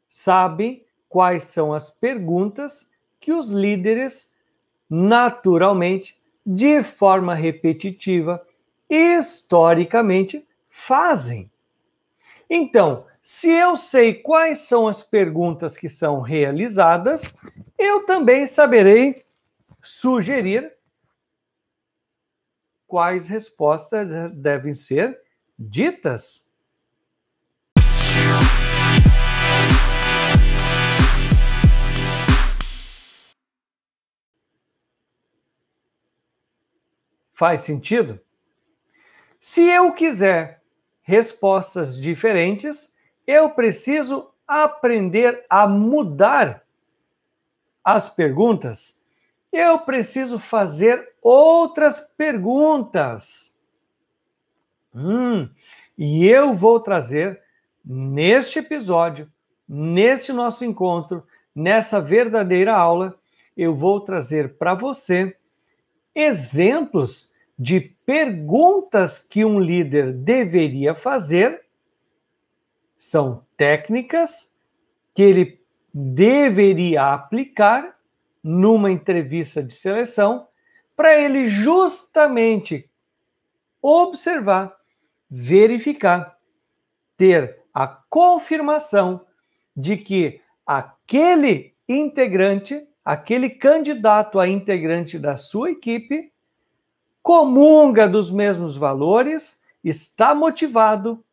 sabem 0.08 0.86
quais 1.06 1.44
são 1.44 1.74
as 1.74 1.90
perguntas 1.90 2.90
que 3.20 3.30
os 3.30 3.52
líderes, 3.52 4.38
naturalmente, 4.88 6.18
de 6.46 6.82
forma 6.82 7.34
repetitiva, 7.34 8.42
historicamente, 8.88 10.48
fazem. 10.70 11.50
Então, 12.48 13.04
se 13.20 13.50
eu 13.50 13.76
sei 13.76 14.14
quais 14.14 14.60
são 14.60 14.88
as 14.88 15.02
perguntas 15.02 15.76
que 15.76 15.90
são 15.90 16.22
realizadas, 16.22 17.36
eu 17.78 18.06
também 18.06 18.46
saberei 18.46 19.26
sugerir 19.82 20.74
quais 22.86 23.28
respostas 23.28 24.34
devem 24.36 24.74
ser 24.74 25.20
ditas. 25.58 26.52
Faz 37.32 37.60
sentido? 37.60 38.20
Se 39.40 39.68
eu 39.68 39.92
quiser 39.92 40.62
respostas 41.02 42.00
diferentes, 42.00 42.94
eu 43.26 43.50
preciso 43.50 44.32
aprender 44.46 45.44
a 45.50 45.66
mudar 45.66 46.64
as 47.82 48.08
perguntas 48.08 49.02
eu 49.54 49.78
preciso 49.78 50.40
fazer 50.40 51.13
outras 51.24 52.00
perguntas. 52.00 53.58
Hum, 54.94 55.48
e 55.96 56.28
eu 56.28 56.52
vou 56.52 56.78
trazer 56.78 57.40
neste 57.82 58.58
episódio, 58.58 59.32
neste 59.66 60.34
nosso 60.34 60.66
encontro, 60.66 61.26
nessa 61.54 61.98
verdadeira 61.98 62.74
aula, 62.76 63.18
eu 63.56 63.74
vou 63.74 64.00
trazer 64.00 64.58
para 64.58 64.74
você 64.74 65.34
exemplos 66.14 67.32
de 67.58 67.80
perguntas 67.80 69.18
que 69.18 69.44
um 69.44 69.58
líder 69.58 70.12
deveria 70.12 70.94
fazer. 70.94 71.64
São 72.96 73.46
técnicas 73.56 74.54
que 75.14 75.22
ele 75.22 75.64
deveria 75.92 77.14
aplicar 77.14 77.96
numa 78.42 78.90
entrevista 78.90 79.62
de 79.62 79.72
seleção 79.72 80.48
para 80.96 81.18
ele 81.18 81.46
justamente 81.46 82.88
observar, 83.80 84.76
verificar, 85.28 86.38
ter 87.16 87.62
a 87.72 87.86
confirmação 87.86 89.26
de 89.76 89.96
que 89.96 90.40
aquele 90.66 91.74
integrante, 91.88 92.86
aquele 93.04 93.50
candidato 93.50 94.38
a 94.38 94.48
integrante 94.48 95.18
da 95.18 95.36
sua 95.36 95.70
equipe, 95.70 96.32
comunga 97.22 98.08
dos 98.08 98.30
mesmos 98.30 98.76
valores, 98.76 99.62
está 99.82 100.34
motivado, 100.34 101.24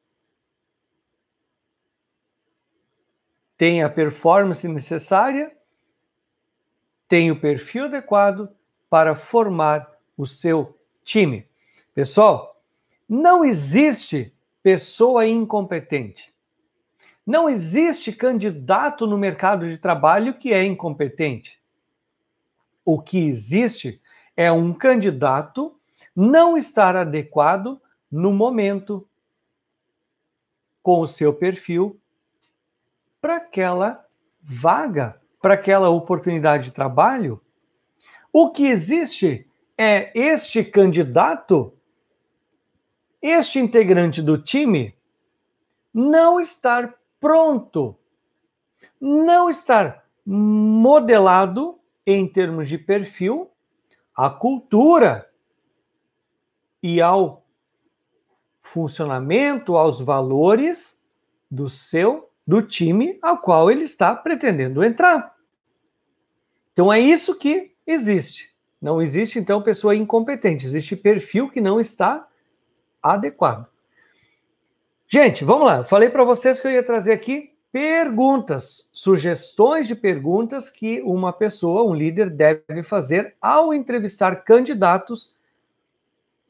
tem 3.58 3.84
a 3.84 3.90
performance 3.90 4.68
necessária 4.68 5.56
tem 7.12 7.30
o 7.30 7.38
perfil 7.38 7.84
adequado 7.84 8.50
para 8.92 9.16
formar 9.16 9.90
o 10.18 10.28
seu 10.28 10.78
time. 11.02 11.48
Pessoal, 11.96 12.62
não 13.08 13.46
existe 13.46 14.36
pessoa 14.62 15.26
incompetente. 15.26 16.34
Não 17.26 17.50
existe 17.50 18.12
candidato 18.12 19.08
no 19.08 19.18
mercado 19.18 19.70
de 19.70 19.78
trabalho 19.78 20.38
que 20.38 20.52
é 20.52 20.66
incompetente. 20.66 21.58
O 22.84 23.02
que 23.02 23.26
existe 23.26 24.02
é 24.36 24.52
um 24.52 24.74
candidato 24.74 25.74
não 26.14 26.58
estar 26.58 26.94
adequado 26.98 27.82
no 28.12 28.34
momento 28.34 29.08
com 30.84 31.00
o 31.00 31.08
seu 31.08 31.34
perfil 31.34 31.98
para 33.22 33.38
aquela 33.38 34.06
vaga, 34.42 35.22
para 35.42 35.54
aquela 35.54 35.88
oportunidade 35.88 36.66
de 36.66 36.72
trabalho. 36.72 37.42
O 38.34 38.52
que 38.52 38.66
existe 38.66 39.48
é 39.78 40.12
este 40.18 40.64
candidato, 40.64 41.74
este 43.22 43.60
integrante 43.60 44.22
do 44.22 44.38
time, 44.38 44.96
não 45.94 46.40
estar 46.40 46.96
pronto, 47.20 47.98
não 49.00 49.50
estar 49.50 50.06
modelado 50.26 51.80
em 52.06 52.28
termos 52.28 52.70
de 52.70 52.78
perfil, 52.78 53.50
a 54.16 54.30
cultura 54.30 55.30
e 56.82 57.02
ao 57.02 57.46
funcionamento, 58.62 59.76
aos 59.76 60.00
valores 60.00 61.02
do 61.50 61.70
seu 61.70 62.30
do 62.48 62.62
time 62.62 63.20
ao 63.22 63.38
qual 63.38 63.70
ele 63.70 63.84
está 63.84 64.16
pretendendo 64.16 64.84
entrar. 64.84 65.36
Então 66.74 66.92
é 66.92 67.00
isso 67.00 67.38
que 67.38 67.71
existe. 67.86 68.52
Não 68.82 69.02
existe 69.02 69.38
então 69.38 69.62
pessoa 69.62 69.96
incompetente, 69.96 70.66
existe 70.66 70.96
perfil 70.96 71.50
que 71.50 71.62
não 71.62 71.80
está 71.80 72.28
adequado. 73.02 73.68
Gente, 75.08 75.44
vamos 75.44 75.66
lá. 75.66 75.84
falei 75.84 76.10
para 76.10 76.24
vocês 76.24 76.60
que 76.60 76.68
eu 76.68 76.72
ia 76.72 76.84
trazer 76.84 77.12
aqui 77.12 77.52
perguntas, 77.72 78.90
sugestões 78.92 79.88
de 79.88 79.96
perguntas 79.96 80.70
que 80.70 81.02
uma 81.04 81.32
pessoa, 81.32 81.84
um 81.84 81.94
líder, 81.94 82.30
deve 82.30 82.84
fazer 82.84 83.36
ao 83.42 83.74
entrevistar 83.74 84.44
candidatos 84.44 85.38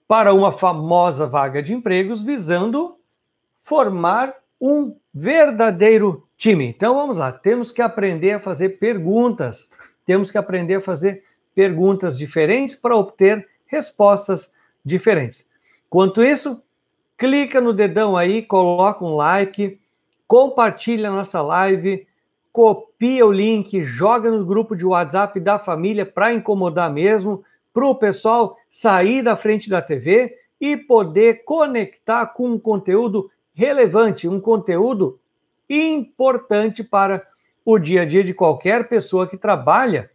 para 0.07 0.33
uma 0.33 0.51
famosa 0.51 1.27
vaga 1.27 1.61
de 1.61 1.73
empregos, 1.73 2.21
visando 2.23 2.97
formar 3.55 4.35
um 4.59 4.95
verdadeiro 5.13 6.27
time. 6.37 6.65
Então 6.65 6.95
vamos 6.95 7.17
lá, 7.17 7.31
temos 7.31 7.71
que 7.71 7.81
aprender 7.81 8.33
a 8.33 8.39
fazer 8.39 8.77
perguntas, 8.77 9.69
temos 10.11 10.29
que 10.29 10.37
aprender 10.37 10.75
a 10.75 10.81
fazer 10.81 11.23
perguntas 11.55 12.17
diferentes 12.17 12.75
para 12.75 12.97
obter 12.97 13.47
respostas 13.65 14.53
diferentes. 14.83 15.49
Quanto 15.89 16.21
isso, 16.21 16.61
clica 17.17 17.61
no 17.61 17.71
dedão 17.71 18.17
aí, 18.17 18.41
coloca 18.41 19.05
um 19.05 19.15
like, 19.15 19.79
compartilha 20.27 21.07
a 21.07 21.13
nossa 21.13 21.41
live, 21.41 22.05
copia 22.51 23.25
o 23.25 23.31
link, 23.31 23.81
joga 23.85 24.29
no 24.29 24.45
grupo 24.45 24.75
de 24.75 24.85
WhatsApp 24.85 25.39
da 25.39 25.57
família 25.57 26.05
para 26.05 26.33
incomodar 26.33 26.91
mesmo, 26.91 27.41
para 27.73 27.85
o 27.85 27.95
pessoal 27.95 28.57
sair 28.69 29.23
da 29.23 29.37
frente 29.37 29.69
da 29.69 29.81
TV 29.81 30.37
e 30.59 30.75
poder 30.75 31.45
conectar 31.45 32.25
com 32.25 32.49
um 32.49 32.59
conteúdo 32.59 33.31
relevante, 33.53 34.27
um 34.27 34.41
conteúdo 34.41 35.17
importante 35.69 36.83
para 36.83 37.25
o 37.63 37.77
dia 37.77 38.01
a 38.01 38.05
dia 38.05 38.23
de 38.23 38.33
qualquer 38.33 38.87
pessoa 38.87 39.27
que 39.27 39.37
trabalha 39.37 40.11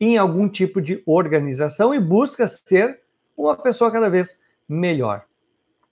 em 0.00 0.18
algum 0.18 0.48
tipo 0.48 0.80
de 0.80 1.02
organização 1.06 1.94
e 1.94 2.00
busca 2.00 2.46
ser 2.48 3.00
uma 3.36 3.56
pessoa 3.56 3.90
cada 3.90 4.10
vez 4.10 4.40
melhor. 4.68 5.24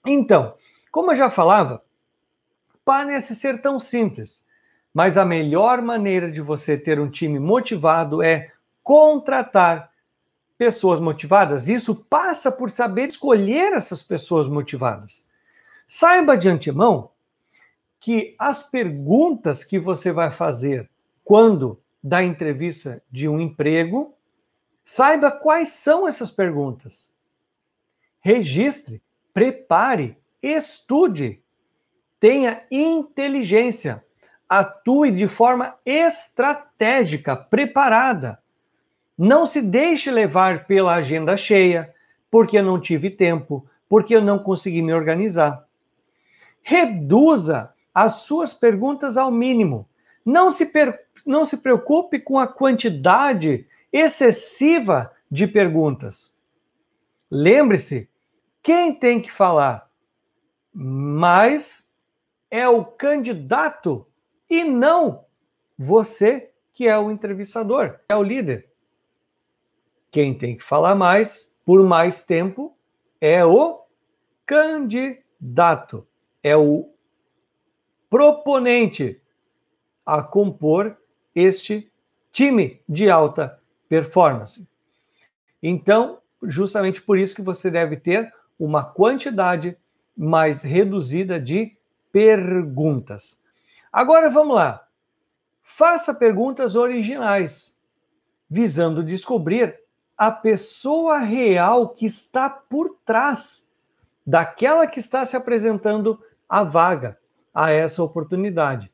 Então, 0.05 0.55
como 0.91 1.11
eu 1.11 1.15
já 1.15 1.29
falava, 1.29 1.83
parece 2.83 3.35
ser 3.35 3.61
tão 3.61 3.79
simples, 3.79 4.45
mas 4.93 5.17
a 5.17 5.25
melhor 5.25 5.81
maneira 5.81 6.29
de 6.29 6.41
você 6.41 6.77
ter 6.77 6.99
um 6.99 7.09
time 7.09 7.39
motivado 7.39 8.21
é 8.21 8.51
contratar 8.83 9.91
pessoas 10.57 10.99
motivadas. 10.99 11.67
Isso 11.67 12.05
passa 12.05 12.51
por 12.51 12.69
saber 12.69 13.07
escolher 13.09 13.73
essas 13.73 14.03
pessoas 14.03 14.47
motivadas. 14.47 15.25
Saiba 15.87 16.37
de 16.37 16.49
antemão 16.49 17.09
que 18.03 18.35
as 18.37 18.69
perguntas 18.69 19.63
que 19.63 19.79
você 19.79 20.11
vai 20.11 20.29
fazer 20.29 20.89
quando 21.23 21.81
da 22.03 22.21
entrevista 22.21 23.01
de 23.09 23.29
um 23.29 23.39
emprego, 23.39 24.13
saiba 24.83 25.31
quais 25.31 25.69
são 25.69 26.05
essas 26.05 26.29
perguntas. 26.29 27.15
Registre 28.19 29.01
prepare, 29.33 30.17
estude, 30.41 31.41
tenha 32.19 32.63
inteligência, 32.69 34.03
atue 34.49 35.09
de 35.09 35.29
forma 35.29 35.73
estratégica, 35.85 37.37
preparada. 37.37 38.37
Não 39.17 39.45
se 39.45 39.61
deixe 39.61 40.11
levar 40.11 40.67
pela 40.67 40.95
agenda 40.95 41.37
cheia, 41.37 41.95
porque 42.29 42.57
eu 42.57 42.63
não 42.63 42.81
tive 42.81 43.09
tempo, 43.09 43.65
porque 43.87 44.13
eu 44.13 44.21
não 44.21 44.39
consegui 44.39 44.81
me 44.81 44.93
organizar. 44.93 45.65
Reduza 46.61 47.72
as 47.93 48.21
suas 48.21 48.53
perguntas 48.53 49.17
ao 49.17 49.31
mínimo. 49.31 49.87
Não 50.25 50.49
se, 50.49 50.67
per... 50.67 51.07
não 51.25 51.45
se 51.45 51.57
preocupe 51.57 52.19
com 52.19 52.39
a 52.39 52.47
quantidade 52.47 53.67
excessiva 53.91 55.11
de 55.29 55.47
perguntas. 55.47 56.35
Lembre-se 57.29 58.09
quem 58.61 58.93
tem 58.93 59.19
que 59.19 59.31
falar 59.31 59.89
mais 60.73 61.91
é 62.49 62.67
o 62.67 62.85
candidato 62.85 64.07
e 64.49 64.63
não 64.63 65.25
você 65.77 66.51
que 66.71 66.87
é 66.87 66.97
o 66.97 67.11
entrevistador, 67.11 67.99
é 68.07 68.15
o 68.15 68.23
líder. 68.23 68.69
Quem 70.09 70.33
tem 70.33 70.55
que 70.55 70.63
falar 70.63 70.95
mais 70.95 71.57
por 71.65 71.83
mais 71.83 72.25
tempo 72.25 72.77
é 73.19 73.43
o 73.43 73.83
candidato, 74.45 76.07
é 76.43 76.55
o 76.55 76.92
proponente 78.13 79.19
a 80.05 80.21
compor 80.21 80.95
este 81.33 81.91
time 82.31 82.79
de 82.87 83.09
alta 83.09 83.59
performance. 83.89 84.69
Então, 85.63 86.19
justamente 86.43 87.01
por 87.01 87.17
isso 87.17 87.33
que 87.33 87.41
você 87.41 87.71
deve 87.71 87.97
ter 87.97 88.31
uma 88.59 88.85
quantidade 88.85 89.75
mais 90.15 90.61
reduzida 90.61 91.39
de 91.39 91.75
perguntas. 92.11 93.41
Agora 93.91 94.29
vamos 94.29 94.57
lá. 94.57 94.87
Faça 95.63 96.13
perguntas 96.13 96.75
originais, 96.75 97.81
visando 98.47 99.03
descobrir 99.03 99.79
a 100.15 100.29
pessoa 100.29 101.17
real 101.17 101.89
que 101.89 102.05
está 102.05 102.47
por 102.47 102.95
trás 103.03 103.73
daquela 104.23 104.85
que 104.85 104.99
está 104.99 105.25
se 105.25 105.35
apresentando 105.35 106.23
à 106.47 106.61
vaga, 106.61 107.17
a 107.53 107.69
essa 107.71 108.03
oportunidade. 108.03 108.91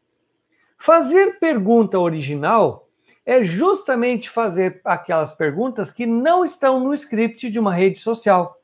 Fazer 0.77 1.39
pergunta 1.39 1.99
original 1.99 2.87
é 3.25 3.43
justamente 3.43 4.29
fazer 4.29 4.81
aquelas 4.83 5.31
perguntas 5.31 5.91
que 5.91 6.05
não 6.05 6.43
estão 6.43 6.79
no 6.79 6.93
script 6.93 7.49
de 7.49 7.59
uma 7.59 7.73
rede 7.73 7.99
social 7.99 8.59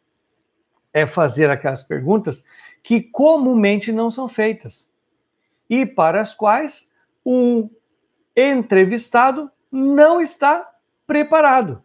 é 0.95 1.05
fazer 1.05 1.49
aquelas 1.49 1.83
perguntas 1.83 2.45
que 2.81 3.01
comumente 3.01 3.91
não 3.91 4.09
são 4.09 4.29
feitas 4.29 4.89
e 5.69 5.85
para 5.85 6.21
as 6.21 6.33
quais 6.33 6.89
um 7.25 7.69
entrevistado 8.33 9.51
não 9.69 10.21
está 10.21 10.71
preparado. 11.05 11.83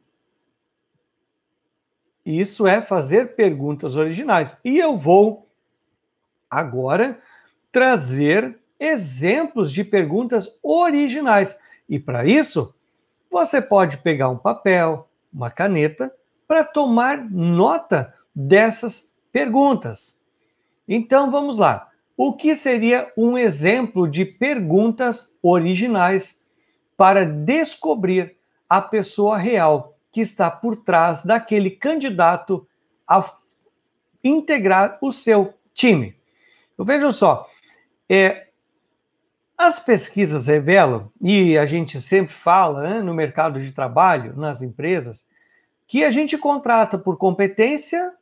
Isso 2.24 2.68
é 2.68 2.80
fazer 2.80 3.34
perguntas 3.34 3.96
originais. 3.96 4.56
E 4.64 4.78
eu 4.78 4.96
vou 4.96 5.50
agora 6.48 7.20
trazer 7.72 8.58
exemplos 8.78 9.72
de 9.72 9.84
perguntas 9.84 10.58
originais. 10.62 11.58
E 11.88 11.98
para 11.98 12.24
isso, 12.24 12.74
você 13.30 13.60
pode 13.60 13.98
pegar 13.98 14.28
um 14.28 14.38
papel, 14.38 15.08
uma 15.32 15.50
caneta, 15.50 16.12
para 16.48 16.64
tomar 16.64 17.30
nota 17.30 18.14
dessas 18.34 19.12
perguntas. 19.32 20.20
Então 20.88 21.30
vamos 21.30 21.58
lá. 21.58 21.88
O 22.16 22.32
que 22.34 22.56
seria 22.56 23.10
um 23.16 23.38
exemplo 23.38 24.08
de 24.08 24.24
perguntas 24.24 25.38
originais 25.42 26.44
para 26.96 27.24
descobrir 27.24 28.36
a 28.68 28.82
pessoa 28.82 29.38
real 29.38 29.96
que 30.10 30.20
está 30.20 30.50
por 30.50 30.76
trás 30.76 31.24
daquele 31.24 31.70
candidato 31.70 32.66
a 33.08 33.24
integrar 34.22 34.98
o 35.00 35.12
seu 35.12 35.54
time? 35.72 36.16
Então, 36.74 36.84
vejam 36.84 37.12
só, 37.12 37.48
é, 38.12 38.48
as 39.56 39.78
pesquisas 39.78 40.48
revelam, 40.48 41.12
e 41.20 41.56
a 41.56 41.64
gente 41.64 42.00
sempre 42.00 42.34
fala 42.34 42.82
né, 42.82 43.02
no 43.02 43.14
mercado 43.14 43.60
de 43.60 43.70
trabalho, 43.70 44.36
nas 44.36 44.62
empresas, 44.62 45.28
que 45.86 46.04
a 46.04 46.10
gente 46.10 46.36
contrata 46.36 46.98
por 46.98 47.16
competência, 47.16 48.12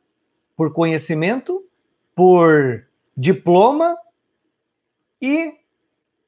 por 0.55 0.71
conhecimento, 0.73 1.65
por 2.13 2.85
diploma 3.17 3.97
e 5.19 5.57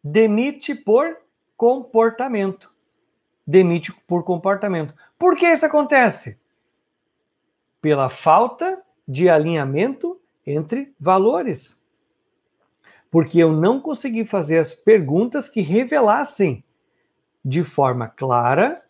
demite 0.04 0.74
por 0.74 1.18
comportamento. 1.56 2.74
Demite 3.46 3.94
por 4.08 4.24
comportamento. 4.24 4.96
Por 5.20 5.36
que 5.36 5.46
isso 5.46 5.66
acontece? 5.66 6.42
Pela 7.80 8.10
falta 8.10 8.82
de 9.08 9.30
alinhamento 9.30 10.20
entre 10.46 10.94
valores. 11.00 11.81
Porque 13.12 13.38
eu 13.38 13.52
não 13.52 13.80
consegui 13.80 14.26
fazer 14.26 14.58
as 14.58 14.74
perguntas 14.74 15.50
que 15.50 15.62
revelassem 15.62 16.64
de 17.44 17.64
forma 17.64 18.08
clara 18.08 18.82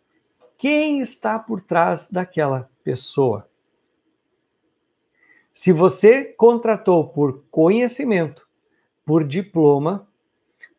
quem 0.58 1.00
está 1.00 1.40
por 1.40 1.60
trás 1.60 2.08
daquela 2.10 2.70
pessoa. 2.84 3.50
Se 5.52 5.72
você 5.72 6.24
contratou 6.24 7.08
por 7.08 7.44
conhecimento, 7.50 8.48
por 9.04 9.24
diploma, 9.26 10.08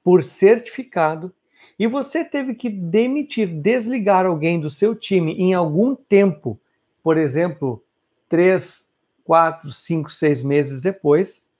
por 0.04 0.22
certificado, 0.22 1.34
e 1.78 1.86
você 1.86 2.24
teve 2.24 2.54
que 2.54 2.70
demitir, 2.70 3.48
desligar 3.48 4.24
alguém 4.24 4.60
do 4.60 4.70
seu 4.70 4.94
time 4.94 5.34
em 5.34 5.52
algum 5.52 5.94
tempo, 5.94 6.60
por 7.02 7.18
exemplo, 7.18 7.84
três, 8.28 8.90
quatro, 9.24 9.70
cinco, 9.70 10.10
seis 10.10 10.42
meses 10.42 10.80
depois, 10.80 11.51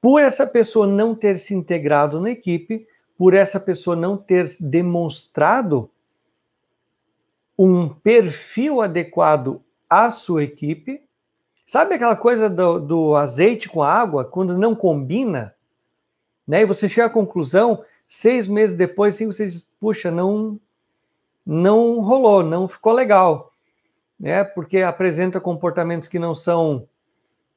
por 0.00 0.20
essa 0.20 0.46
pessoa 0.46 0.86
não 0.86 1.14
ter 1.14 1.38
se 1.38 1.54
integrado 1.54 2.20
na 2.20 2.30
equipe, 2.30 2.86
por 3.18 3.34
essa 3.34 3.60
pessoa 3.60 3.94
não 3.94 4.16
ter 4.16 4.46
demonstrado 4.60 5.90
um 7.58 7.86
perfil 7.88 8.80
adequado 8.80 9.62
à 9.88 10.10
sua 10.10 10.42
equipe. 10.42 11.02
Sabe 11.66 11.94
aquela 11.94 12.16
coisa 12.16 12.48
do, 12.48 12.80
do 12.80 13.16
azeite 13.16 13.68
com 13.68 13.82
água, 13.82 14.24
quando 14.24 14.56
não 14.56 14.74
combina? 14.74 15.54
Né? 16.48 16.62
E 16.62 16.66
você 16.66 16.88
chega 16.88 17.06
à 17.06 17.10
conclusão, 17.10 17.84
seis 18.08 18.48
meses 18.48 18.74
depois, 18.74 19.14
assim, 19.14 19.26
você 19.26 19.44
diz, 19.44 19.70
puxa, 19.78 20.10
não, 20.10 20.58
não 21.44 22.00
rolou, 22.00 22.42
não 22.42 22.66
ficou 22.66 22.94
legal. 22.94 23.52
Né? 24.18 24.42
Porque 24.42 24.78
apresenta 24.78 25.38
comportamentos 25.38 26.08
que 26.08 26.18
não 26.18 26.34
são, 26.34 26.88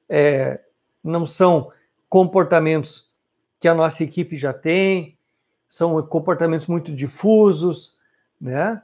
é, 0.09 0.59
não 1.01 1.25
são 1.25 1.71
comportamentos 2.13 3.11
que 3.59 3.67
a 3.67 3.73
nossa 3.73 4.03
equipe 4.03 4.37
já 4.37 4.53
tem, 4.53 5.17
são 5.67 5.99
comportamentos 6.03 6.67
muito 6.67 6.93
difusos, 6.93 7.97
né? 8.39 8.83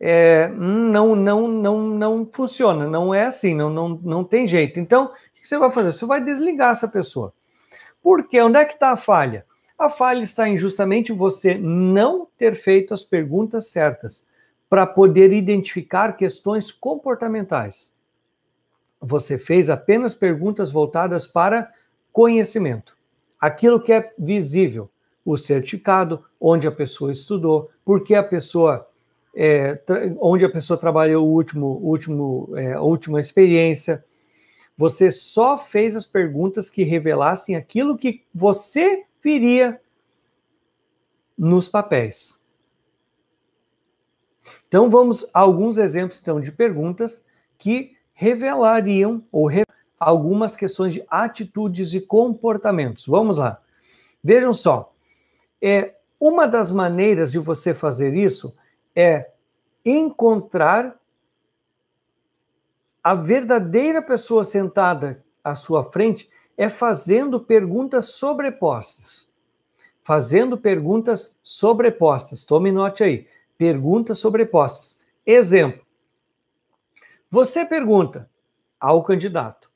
É, 0.00 0.48
não, 0.48 1.14
não, 1.14 1.46
não, 1.46 1.78
não 1.82 2.26
funciona, 2.32 2.86
não 2.86 3.12
é 3.12 3.26
assim, 3.26 3.54
não, 3.54 3.68
não, 3.68 3.88
não 4.02 4.24
tem 4.24 4.46
jeito. 4.46 4.80
Então, 4.80 5.08
o 5.08 5.10
que 5.34 5.46
você 5.46 5.58
vai 5.58 5.70
fazer? 5.70 5.92
Você 5.92 6.06
vai 6.06 6.24
desligar 6.24 6.70
essa 6.70 6.88
pessoa. 6.88 7.34
Por 8.02 8.26
quê? 8.26 8.40
Onde 8.40 8.58
é 8.58 8.64
que 8.64 8.72
está 8.72 8.92
a 8.92 8.96
falha? 8.96 9.44
A 9.78 9.90
falha 9.90 10.22
está 10.22 10.48
em 10.48 10.56
justamente 10.56 11.12
você 11.12 11.58
não 11.58 12.26
ter 12.34 12.54
feito 12.54 12.94
as 12.94 13.04
perguntas 13.04 13.68
certas 13.68 14.26
para 14.70 14.86
poder 14.86 15.34
identificar 15.34 16.16
questões 16.16 16.72
comportamentais. 16.72 17.92
Você 18.98 19.36
fez 19.36 19.68
apenas 19.68 20.14
perguntas 20.14 20.70
voltadas 20.70 21.26
para 21.26 21.70
conhecimento, 22.12 22.96
aquilo 23.38 23.80
que 23.80 23.92
é 23.92 24.12
visível, 24.18 24.90
o 25.24 25.36
certificado, 25.36 26.24
onde 26.40 26.66
a 26.66 26.72
pessoa 26.72 27.12
estudou, 27.12 27.70
por 27.84 28.02
que 28.02 28.14
a 28.14 28.22
pessoa, 28.22 28.88
é, 29.34 29.80
onde 30.20 30.44
a 30.44 30.50
pessoa 30.50 30.78
trabalhou 30.78 31.26
o 31.26 31.32
último, 31.32 31.66
último, 31.82 32.52
é, 32.56 32.72
a 32.72 32.80
última 32.80 33.20
experiência. 33.20 34.04
Você 34.76 35.12
só 35.12 35.58
fez 35.58 35.94
as 35.94 36.06
perguntas 36.06 36.70
que 36.70 36.82
revelassem 36.82 37.54
aquilo 37.54 37.98
que 37.98 38.24
você 38.34 39.04
viria 39.22 39.80
nos 41.36 41.68
papéis. 41.68 42.46
Então 44.68 44.88
vamos 44.88 45.28
a 45.34 45.40
alguns 45.40 45.78
exemplos 45.78 46.20
então 46.20 46.40
de 46.40 46.52
perguntas 46.52 47.24
que 47.58 47.96
revelariam 48.12 49.22
ou 49.32 49.46
re 49.46 49.64
algumas 50.00 50.56
questões 50.56 50.94
de 50.94 51.04
atitudes 51.10 51.92
e 51.92 52.00
comportamentos. 52.00 53.06
Vamos 53.06 53.36
lá. 53.36 53.60
Vejam 54.24 54.54
só. 54.54 54.92
É, 55.60 55.94
uma 56.18 56.48
das 56.48 56.70
maneiras 56.70 57.30
de 57.30 57.38
você 57.38 57.74
fazer 57.74 58.14
isso 58.14 58.56
é 58.96 59.30
encontrar 59.84 60.98
a 63.02 63.14
verdadeira 63.14 64.02
pessoa 64.02 64.44
sentada 64.44 65.24
à 65.42 65.54
sua 65.54 65.90
frente 65.90 66.28
é 66.56 66.68
fazendo 66.68 67.40
perguntas 67.40 68.12
sobrepostas. 68.12 69.28
Fazendo 70.02 70.58
perguntas 70.58 71.38
sobrepostas. 71.42 72.44
Tome 72.44 72.72
note 72.72 73.02
aí. 73.02 73.26
Perguntas 73.56 74.18
sobrepostas. 74.18 75.00
Exemplo. 75.24 75.82
Você 77.30 77.64
pergunta 77.64 78.28
ao 78.78 79.02
candidato: 79.02 79.69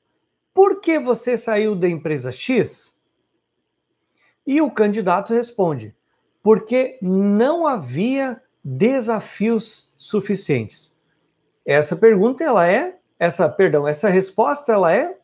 por 0.54 0.80
que 0.80 0.98
você 0.98 1.36
saiu 1.36 1.74
da 1.74 1.88
empresa 1.88 2.30
X? 2.30 2.96
E 4.46 4.60
o 4.60 4.70
candidato 4.70 5.34
responde: 5.34 5.94
porque 6.42 6.96
não 7.02 7.66
havia 7.66 8.40
desafios 8.62 9.92
suficientes. 9.98 10.94
Essa 11.66 11.96
pergunta 11.96 12.44
ela 12.44 12.66
é, 12.66 12.98
essa, 13.18 13.48
perdão, 13.48 13.88
essa 13.88 14.08
resposta 14.08 14.72
ela 14.72 14.94
é 14.94 15.18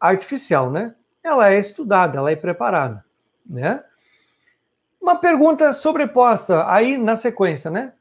artificial, 0.00 0.70
né? 0.70 0.94
Ela 1.22 1.50
é 1.52 1.58
estudada, 1.58 2.18
ela 2.18 2.30
é 2.30 2.36
preparada, 2.36 3.04
né? 3.46 3.84
Uma 5.00 5.16
pergunta 5.16 5.72
sobreposta 5.72 6.70
aí 6.70 6.98
na 6.98 7.16
sequência, 7.16 7.70
né? 7.70 7.92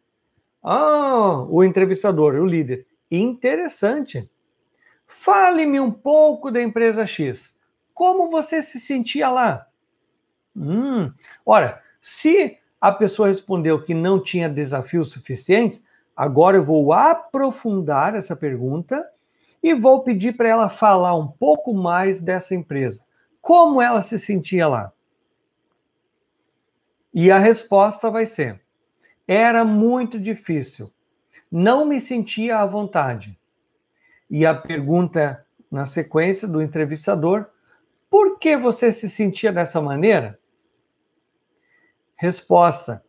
Ah, 0.63 1.45
o 1.49 1.63
entrevistador, 1.63 2.35
o 2.35 2.45
líder. 2.45 2.85
Interessante. 3.09 4.29
Fale-me 5.07 5.79
um 5.79 5.89
pouco 5.89 6.51
da 6.51 6.61
empresa 6.61 7.05
X. 7.05 7.57
Como 7.93 8.29
você 8.29 8.61
se 8.61 8.79
sentia 8.79 9.29
lá? 9.29 9.67
Hum, 10.55 11.11
ora, 11.45 11.81
se 12.01 12.57
a 12.79 12.91
pessoa 12.91 13.29
respondeu 13.29 13.83
que 13.83 13.93
não 13.93 14.21
tinha 14.21 14.49
desafios 14.49 15.09
suficientes, 15.11 15.83
agora 16.15 16.57
eu 16.57 16.63
vou 16.63 16.93
aprofundar 16.93 18.15
essa 18.15 18.35
pergunta 18.35 19.07
e 19.63 19.73
vou 19.73 20.03
pedir 20.03 20.33
para 20.35 20.49
ela 20.49 20.69
falar 20.69 21.15
um 21.15 21.27
pouco 21.27 21.73
mais 21.73 22.21
dessa 22.21 22.53
empresa. 22.53 23.03
Como 23.41 23.81
ela 23.81 24.01
se 24.01 24.19
sentia 24.19 24.67
lá? 24.67 24.91
E 27.13 27.31
a 27.31 27.39
resposta 27.39 28.11
vai 28.11 28.25
ser: 28.25 28.61
era 29.27 29.63
muito 29.63 30.19
difícil. 30.19 30.91
Não 31.51 31.85
me 31.85 31.99
sentia 31.99 32.59
à 32.59 32.65
vontade. 32.65 33.36
E 34.29 34.45
a 34.45 34.53
pergunta 34.53 35.45
na 35.71 35.85
sequência 35.85 36.47
do 36.47 36.61
entrevistador 36.61 37.49
por 38.09 38.39
que 38.39 38.55
você 38.55 38.91
se 38.91 39.09
sentia 39.09 39.51
dessa 39.51 39.81
maneira? 39.81 40.39
Resposta: 42.15 43.03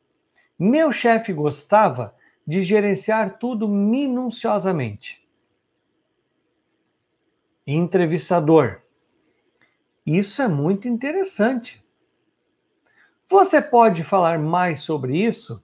Meu 0.59 0.91
chefe 0.93 1.33
gostava 1.33 2.15
de 2.47 2.63
gerenciar 2.63 3.39
tudo 3.39 3.69
minuciosamente. 3.69 5.27
Entrevistador: 7.67 8.83
Isso 10.05 10.43
é 10.43 10.49
muito 10.49 10.89
interessante. 10.89 11.85
Você 13.31 13.61
pode 13.61 14.03
falar 14.03 14.39
mais 14.39 14.81
sobre 14.81 15.17
isso? 15.17 15.63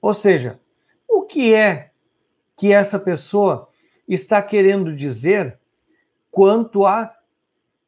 Ou 0.00 0.14
seja, 0.14 0.58
o 1.08 1.22
que 1.22 1.54
é 1.54 1.92
que 2.56 2.72
essa 2.72 2.98
pessoa 2.98 3.68
está 4.08 4.40
querendo 4.40 4.94
dizer 4.94 5.58
quanto 6.30 6.86
a 6.86 7.14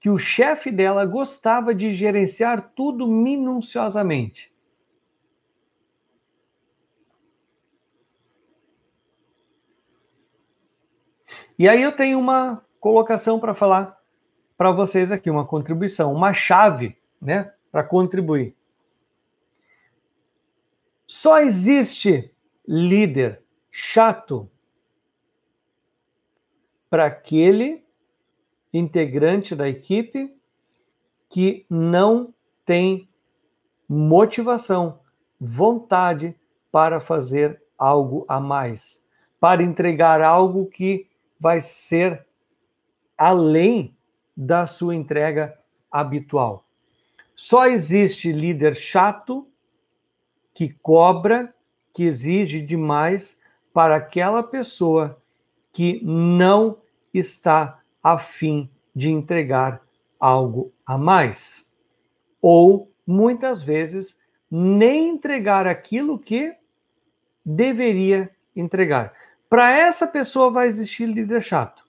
que 0.01 0.11
o 0.11 0.19
chefe 0.19 0.71
dela 0.71 1.05
gostava 1.05 1.75
de 1.75 1.93
gerenciar 1.93 2.73
tudo 2.75 3.07
minuciosamente. 3.07 4.53
E 11.59 11.69
aí 11.69 11.83
eu 11.83 11.91
tenho 11.91 12.19
uma 12.21 12.65
colocação 12.79 13.41
para 13.41 13.55
falar 13.55 13.99
para 14.57 14.71
vocês 14.71 15.11
aqui, 15.11 15.29
uma 15.29 15.45
contribuição, 15.45 16.13
uma 16.13 16.33
chave, 16.33 16.97
né, 17.21 17.53
para 17.71 17.83
contribuir. 17.83 18.55
Só 21.07 21.41
existe 21.41 22.33
líder 22.67 23.43
chato 23.71 24.51
para 26.91 27.07
aquele 27.07 27.85
integrante 28.73 29.55
da 29.55 29.69
equipe 29.69 30.35
que 31.29 31.67
não 31.69 32.33
tem 32.65 33.09
motivação, 33.89 35.01
vontade 35.41 36.35
para 36.71 37.01
fazer 37.01 37.63
algo 37.79 38.25
a 38.29 38.41
mais, 38.41 39.07
para 39.41 39.63
entregar 39.63 40.21
algo 40.21 40.67
que 40.67 41.07
vai 41.39 41.61
ser 41.61 42.27
além 43.17 43.97
da 44.37 44.67
sua 44.67 44.95
entrega 44.95 45.59
habitual. 45.91 46.65
Só 47.35 47.67
existe 47.67 48.33
líder 48.33 48.75
chato 48.75 49.47
que 50.53 50.69
cobra, 50.83 51.55
que 51.93 52.03
exige 52.03 52.61
demais 52.61 53.41
para 53.73 53.97
aquela 53.97 54.43
pessoa 54.43 55.18
que 55.79 56.01
não 56.03 56.79
está 57.15 57.79
afim 58.03 58.69
de 58.93 59.11
entregar 59.11 59.81
algo 60.19 60.73
a 60.85 60.99
mais. 60.99 61.73
Ou, 62.43 62.93
muitas 63.07 63.63
vezes, 63.63 64.19
nem 64.51 65.11
entregar 65.11 65.69
aquilo 65.69 66.19
que 66.19 66.53
deveria 67.47 68.29
entregar. 68.57 69.13
Para 69.49 69.71
essa 69.71 70.09
pessoa 70.09 70.51
vai 70.51 70.67
existir 70.67 71.07
líder 71.07 71.41
chato. 71.41 71.85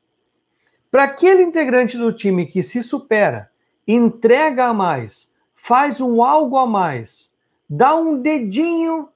Para 0.92 1.06
aquele 1.06 1.42
integrante 1.42 1.98
do 1.98 2.14
time 2.14 2.46
que 2.46 2.62
se 2.62 2.84
supera, 2.84 3.50
entrega 3.88 4.66
a 4.66 4.74
mais, 4.74 5.34
faz 5.56 6.00
um 6.00 6.22
algo 6.22 6.58
a 6.58 6.68
mais, 6.68 7.36
dá 7.68 7.96
um 7.96 8.22
dedinho 8.22 9.10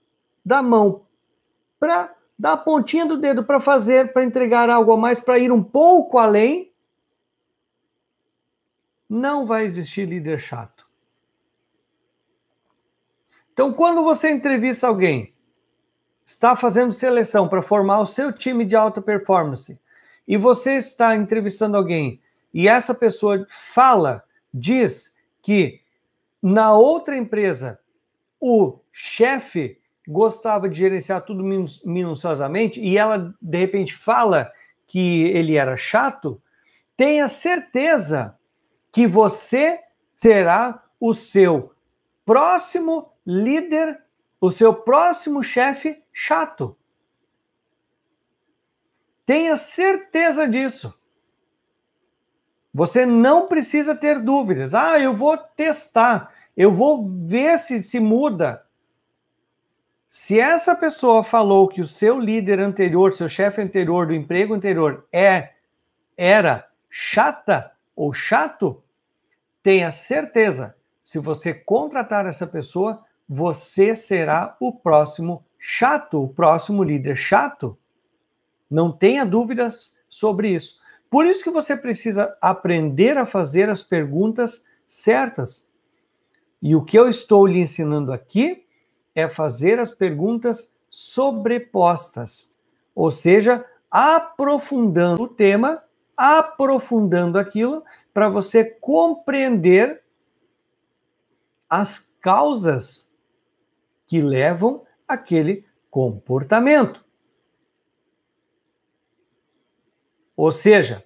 da 0.43 0.63
mão 0.63 1.05
para 1.79 2.12
dar 2.37 2.53
a 2.53 2.57
pontinha 2.57 3.05
do 3.05 3.17
dedo 3.17 3.43
para 3.43 3.59
fazer, 3.59 4.11
para 4.11 4.23
entregar 4.23 4.69
algo 4.69 4.91
a 4.91 4.97
mais, 4.97 5.21
para 5.21 5.37
ir 5.37 5.51
um 5.51 5.63
pouco 5.63 6.17
além, 6.17 6.73
não 9.09 9.45
vai 9.45 9.63
existir 9.63 10.07
líder 10.07 10.39
chato. 10.39 10.87
Então, 13.51 13.71
quando 13.71 14.03
você 14.03 14.31
entrevista 14.31 14.87
alguém 14.87 15.33
está 16.25 16.55
fazendo 16.55 16.91
seleção 16.91 17.47
para 17.47 17.61
formar 17.61 17.99
o 17.99 18.07
seu 18.07 18.33
time 18.33 18.65
de 18.65 18.75
alta 18.75 19.01
performance 19.01 19.79
e 20.27 20.37
você 20.37 20.77
está 20.77 21.15
entrevistando 21.15 21.77
alguém 21.77 22.19
e 22.53 22.67
essa 22.67 22.95
pessoa 22.95 23.45
fala, 23.49 24.23
diz 24.51 25.15
que 25.41 25.81
na 26.41 26.73
outra 26.73 27.15
empresa 27.15 27.79
o 28.39 28.79
chefe 28.91 29.79
gostava 30.07 30.67
de 30.67 30.77
gerenciar 30.77 31.21
tudo 31.21 31.43
minuciosamente 31.85 32.81
e 32.81 32.97
ela 32.97 33.33
de 33.41 33.57
repente 33.57 33.95
fala 33.95 34.51
que 34.87 35.23
ele 35.29 35.55
era 35.55 35.77
chato, 35.77 36.41
tenha 36.95 37.27
certeza 37.27 38.37
que 38.91 39.07
você 39.07 39.79
será 40.17 40.83
o 40.99 41.13
seu 41.13 41.73
próximo 42.25 43.11
líder, 43.25 44.01
o 44.39 44.51
seu 44.51 44.73
próximo 44.73 45.41
chefe 45.41 46.01
chato. 46.11 46.77
Tenha 49.25 49.55
certeza 49.55 50.47
disso. 50.47 50.97
Você 52.73 53.05
não 53.05 53.47
precisa 53.47 53.95
ter 53.95 54.19
dúvidas. 54.19 54.73
Ah, 54.73 54.99
eu 54.99 55.13
vou 55.13 55.37
testar, 55.37 56.33
eu 56.57 56.71
vou 56.71 57.07
ver 57.07 57.57
se 57.57 57.83
se 57.83 57.99
muda. 57.99 58.65
Se 60.15 60.39
essa 60.39 60.75
pessoa 60.75 61.23
falou 61.23 61.67
que 61.67 61.81
o 61.81 61.87
seu 61.87 62.19
líder 62.19 62.59
anterior, 62.59 63.11
seu 63.15 63.27
chefe 63.27 63.59
anterior 63.59 64.05
do 64.05 64.13
emprego 64.13 64.53
anterior 64.53 65.07
é 65.11 65.53
era 66.15 66.69
chata 66.87 67.71
ou 67.95 68.13
chato, 68.13 68.83
tenha 69.63 69.89
certeza, 69.89 70.75
se 71.01 71.17
você 71.17 71.51
contratar 71.51 72.27
essa 72.27 72.45
pessoa, 72.45 73.03
você 73.27 73.95
será 73.95 74.55
o 74.59 74.71
próximo 74.71 75.43
chato, 75.57 76.21
o 76.21 76.29
próximo 76.29 76.83
líder 76.83 77.15
chato. 77.15 77.75
Não 78.69 78.91
tenha 78.91 79.25
dúvidas 79.25 79.97
sobre 80.07 80.49
isso. 80.49 80.79
Por 81.09 81.25
isso 81.25 81.43
que 81.43 81.49
você 81.49 81.75
precisa 81.75 82.37
aprender 82.39 83.17
a 83.17 83.25
fazer 83.25 83.67
as 83.67 83.81
perguntas 83.81 84.67
certas. 84.87 85.71
E 86.61 86.75
o 86.75 86.83
que 86.83 86.99
eu 86.99 87.09
estou 87.09 87.47
lhe 87.47 87.57
ensinando 87.57 88.13
aqui 88.13 88.62
é 89.15 89.29
fazer 89.29 89.79
as 89.79 89.91
perguntas 89.91 90.75
sobrepostas, 90.89 92.53
ou 92.95 93.09
seja, 93.09 93.65
aprofundando 93.89 95.23
o 95.23 95.27
tema, 95.27 95.83
aprofundando 96.15 97.37
aquilo 97.37 97.83
para 98.13 98.29
você 98.29 98.63
compreender 98.63 100.03
as 101.69 102.15
causas 102.21 103.11
que 104.05 104.21
levam 104.21 104.85
aquele 105.07 105.65
comportamento. 105.89 107.03
Ou 110.35 110.51
seja, 110.51 111.03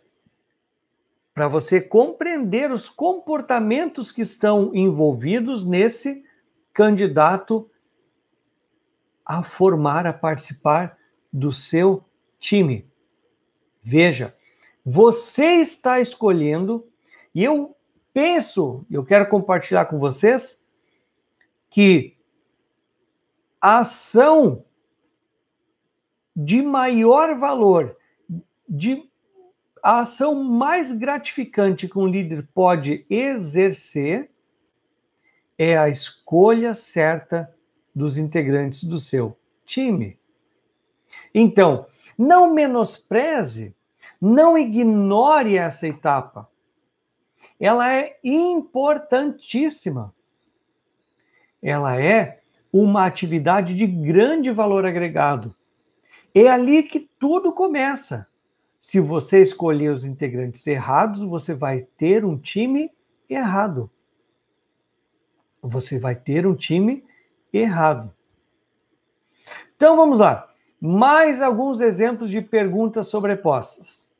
para 1.34 1.48
você 1.48 1.80
compreender 1.80 2.72
os 2.72 2.90
comportamentos 2.90 4.12
que 4.12 4.22
estão 4.22 4.74
envolvidos 4.74 5.66
nesse 5.66 6.26
candidato 6.74 7.70
a 9.28 9.44
formar, 9.44 10.08
a 10.08 10.14
participar 10.14 10.98
do 11.32 11.52
seu 11.52 12.06
time. 12.40 12.90
Veja, 13.84 14.34
você 14.86 15.56
está 15.56 16.00
escolhendo, 16.00 16.88
e 17.36 17.44
eu 17.44 17.76
penso, 18.14 18.86
eu 18.90 19.04
quero 19.04 19.28
compartilhar 19.28 19.86
com 19.86 20.00
vocês, 20.00 20.66
que 21.70 22.16
a 23.60 23.80
ação 23.80 24.64
de 26.34 26.62
maior 26.62 27.38
valor, 27.38 27.98
de 28.68 29.10
a 29.84 30.02
ação 30.02 30.36
mais 30.36 30.94
gratificante 30.94 31.88
que 31.88 32.00
um 32.00 32.08
líder 32.08 32.48
pode 32.54 33.06
exercer 33.10 34.32
é 35.58 35.78
a 35.78 35.90
escolha 35.90 36.74
certa 36.74 37.54
dos 37.98 38.18
integrantes 38.20 38.84
do 38.84 39.00
seu 39.00 39.36
time. 39.66 40.20
Então, 41.34 41.88
não 42.16 42.54
menospreze, 42.54 43.76
não 44.22 44.56
ignore 44.56 45.58
essa 45.58 45.88
etapa. 45.88 46.48
Ela 47.60 47.92
é 47.92 48.20
importantíssima. 48.24 50.14
Ela 51.62 52.00
é 52.00 52.42
uma 52.72 53.06
atividade 53.06 53.74
de 53.74 53.88
grande 53.88 54.52
valor 54.52 54.86
agregado. 54.86 55.56
É 56.36 56.48
ali 56.48 56.84
que 56.84 57.00
tudo 57.20 57.52
começa. 57.52 58.28
Se 58.80 59.00
você 59.00 59.42
escolher 59.42 59.92
os 59.92 60.06
integrantes 60.06 60.66
errados, 60.68 61.24
você 61.24 61.56
vai 61.56 61.82
ter 61.98 62.24
um 62.24 62.38
time 62.38 62.92
errado. 63.28 63.90
Você 65.64 65.98
vai 65.98 66.16
ter 66.16 66.46
um 66.46 66.54
time 66.54 67.07
errado. 67.52 68.14
Então 69.76 69.96
vamos 69.96 70.20
lá. 70.20 70.48
Mais 70.80 71.42
alguns 71.42 71.82
exemplos 71.82 72.30
de 72.30 72.42
perguntas 72.42 73.08
sobrepostas. 73.08 74.16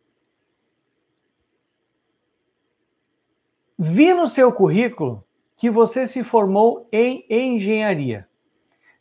Vi 3.78 4.14
no 4.14 4.28
seu 4.28 4.52
currículo 4.52 5.24
que 5.56 5.70
você 5.70 6.08
se 6.08 6.24
formou 6.24 6.88
em 6.92 7.26
engenharia. 7.30 8.28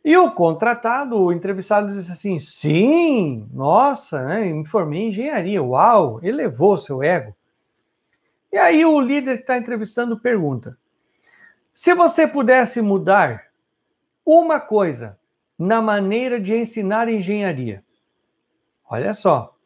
E 0.04 0.16
o 0.16 0.30
contratado, 0.30 1.18
o 1.18 1.32
entrevistado, 1.32 1.90
disse 1.90 2.12
assim: 2.12 2.38
sim, 2.38 3.48
nossa, 3.52 4.24
né, 4.24 4.52
me 4.52 4.64
formei 4.64 5.00
em 5.00 5.08
engenharia, 5.08 5.62
uau, 5.62 6.20
elevou 6.22 6.76
seu 6.76 7.02
ego. 7.02 7.34
E 8.52 8.56
aí 8.56 8.84
o 8.84 9.00
líder 9.00 9.36
que 9.36 9.42
está 9.42 9.58
entrevistando 9.58 10.18
pergunta: 10.18 10.78
se 11.74 11.92
você 11.94 12.26
pudesse 12.26 12.80
mudar 12.80 13.45
uma 14.26 14.58
coisa 14.58 15.18
na 15.56 15.80
maneira 15.80 16.40
de 16.40 16.54
ensinar 16.54 17.08
engenharia, 17.08 17.84
olha 18.90 19.14
só, 19.14 19.56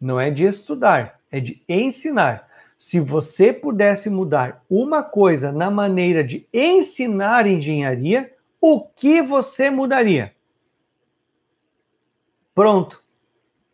não 0.00 0.20
é 0.20 0.30
de 0.30 0.44
estudar, 0.44 1.20
é 1.30 1.38
de 1.38 1.62
ensinar. 1.68 2.48
Se 2.76 2.98
você 2.98 3.52
pudesse 3.52 4.10
mudar 4.10 4.64
uma 4.68 5.02
coisa 5.02 5.52
na 5.52 5.70
maneira 5.70 6.24
de 6.24 6.46
ensinar 6.52 7.46
engenharia, 7.46 8.34
o 8.60 8.80
que 8.80 9.22
você 9.22 9.70
mudaria? 9.70 10.34
Pronto. 12.54 13.02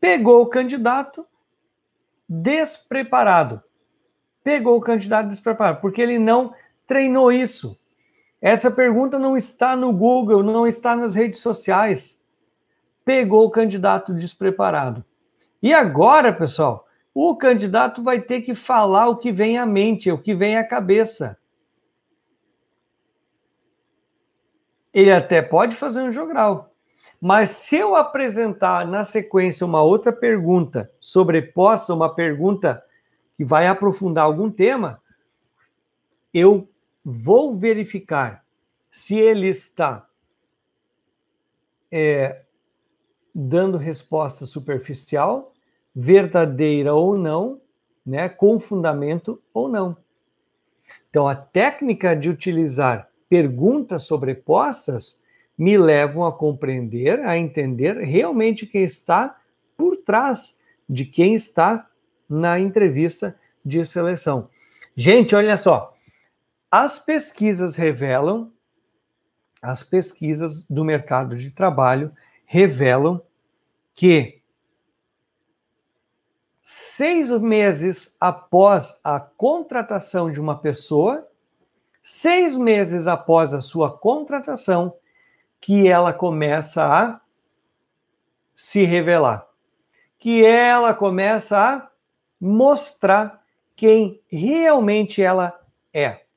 Pegou 0.00 0.42
o 0.42 0.46
candidato 0.46 1.26
despreparado. 2.28 3.62
Pegou 4.44 4.76
o 4.76 4.80
candidato 4.80 5.28
despreparado, 5.28 5.80
porque 5.80 6.00
ele 6.00 6.18
não 6.18 6.54
treinou 6.86 7.32
isso. 7.32 7.79
Essa 8.40 8.70
pergunta 8.70 9.18
não 9.18 9.36
está 9.36 9.76
no 9.76 9.92
Google, 9.92 10.42
não 10.42 10.66
está 10.66 10.96
nas 10.96 11.14
redes 11.14 11.40
sociais. 11.40 12.24
Pegou 13.04 13.46
o 13.46 13.50
candidato 13.50 14.14
despreparado. 14.14 15.04
E 15.62 15.74
agora, 15.74 16.32
pessoal, 16.32 16.86
o 17.12 17.36
candidato 17.36 18.02
vai 18.02 18.20
ter 18.20 18.40
que 18.40 18.54
falar 18.54 19.08
o 19.08 19.16
que 19.16 19.30
vem 19.30 19.58
à 19.58 19.66
mente, 19.66 20.10
o 20.10 20.16
que 20.16 20.34
vem 20.34 20.56
à 20.56 20.64
cabeça. 20.64 21.36
Ele 24.92 25.12
até 25.12 25.42
pode 25.42 25.76
fazer 25.76 26.00
um 26.00 26.12
jogral. 26.12 26.72
Mas 27.20 27.50
se 27.50 27.76
eu 27.76 27.94
apresentar 27.94 28.86
na 28.86 29.04
sequência 29.04 29.66
uma 29.66 29.82
outra 29.82 30.10
pergunta, 30.10 30.90
sobreposta 30.98 31.92
uma 31.92 32.14
pergunta 32.14 32.82
que 33.36 33.44
vai 33.44 33.66
aprofundar 33.66 34.24
algum 34.24 34.50
tema, 34.50 35.02
eu 36.32 36.69
vou 37.10 37.54
verificar 37.54 38.44
se 38.90 39.18
ele 39.18 39.48
está 39.48 40.08
é, 41.90 42.42
dando 43.34 43.76
resposta 43.76 44.46
superficial, 44.46 45.52
verdadeira 45.94 46.94
ou 46.94 47.16
não, 47.16 47.60
né, 48.04 48.28
com 48.28 48.58
fundamento 48.58 49.40
ou 49.52 49.68
não. 49.68 49.96
Então, 51.08 51.28
a 51.28 51.34
técnica 51.34 52.14
de 52.14 52.28
utilizar 52.28 53.08
perguntas 53.28 54.04
sobrepostas 54.04 55.20
me 55.56 55.76
levam 55.76 56.24
a 56.24 56.32
compreender, 56.32 57.20
a 57.20 57.36
entender 57.36 57.96
realmente 57.98 58.66
quem 58.66 58.82
está 58.82 59.38
por 59.76 59.96
trás 59.96 60.60
de 60.88 61.04
quem 61.04 61.34
está 61.34 61.88
na 62.28 62.58
entrevista 62.58 63.36
de 63.64 63.84
seleção. 63.84 64.48
Gente, 64.96 65.34
olha 65.34 65.56
só. 65.56 65.89
As 66.70 67.00
pesquisas 67.00 67.74
revelam, 67.74 68.52
as 69.60 69.82
pesquisas 69.82 70.64
do 70.68 70.84
mercado 70.84 71.36
de 71.36 71.50
trabalho 71.50 72.14
revelam 72.46 73.20
que 73.92 74.40
seis 76.62 77.28
meses 77.30 78.16
após 78.20 79.00
a 79.02 79.18
contratação 79.18 80.30
de 80.30 80.40
uma 80.40 80.56
pessoa, 80.56 81.28
seis 82.00 82.56
meses 82.56 83.08
após 83.08 83.52
a 83.52 83.60
sua 83.60 83.98
contratação, 83.98 84.94
que 85.60 85.88
ela 85.88 86.12
começa 86.12 86.86
a 86.86 87.20
se 88.54 88.84
revelar, 88.84 89.46
que 90.18 90.44
ela 90.44 90.94
começa 90.94 91.58
a 91.58 91.90
mostrar 92.40 93.42
quem 93.74 94.22
realmente 94.28 95.20
ela 95.20 95.60
é. 95.92 96.29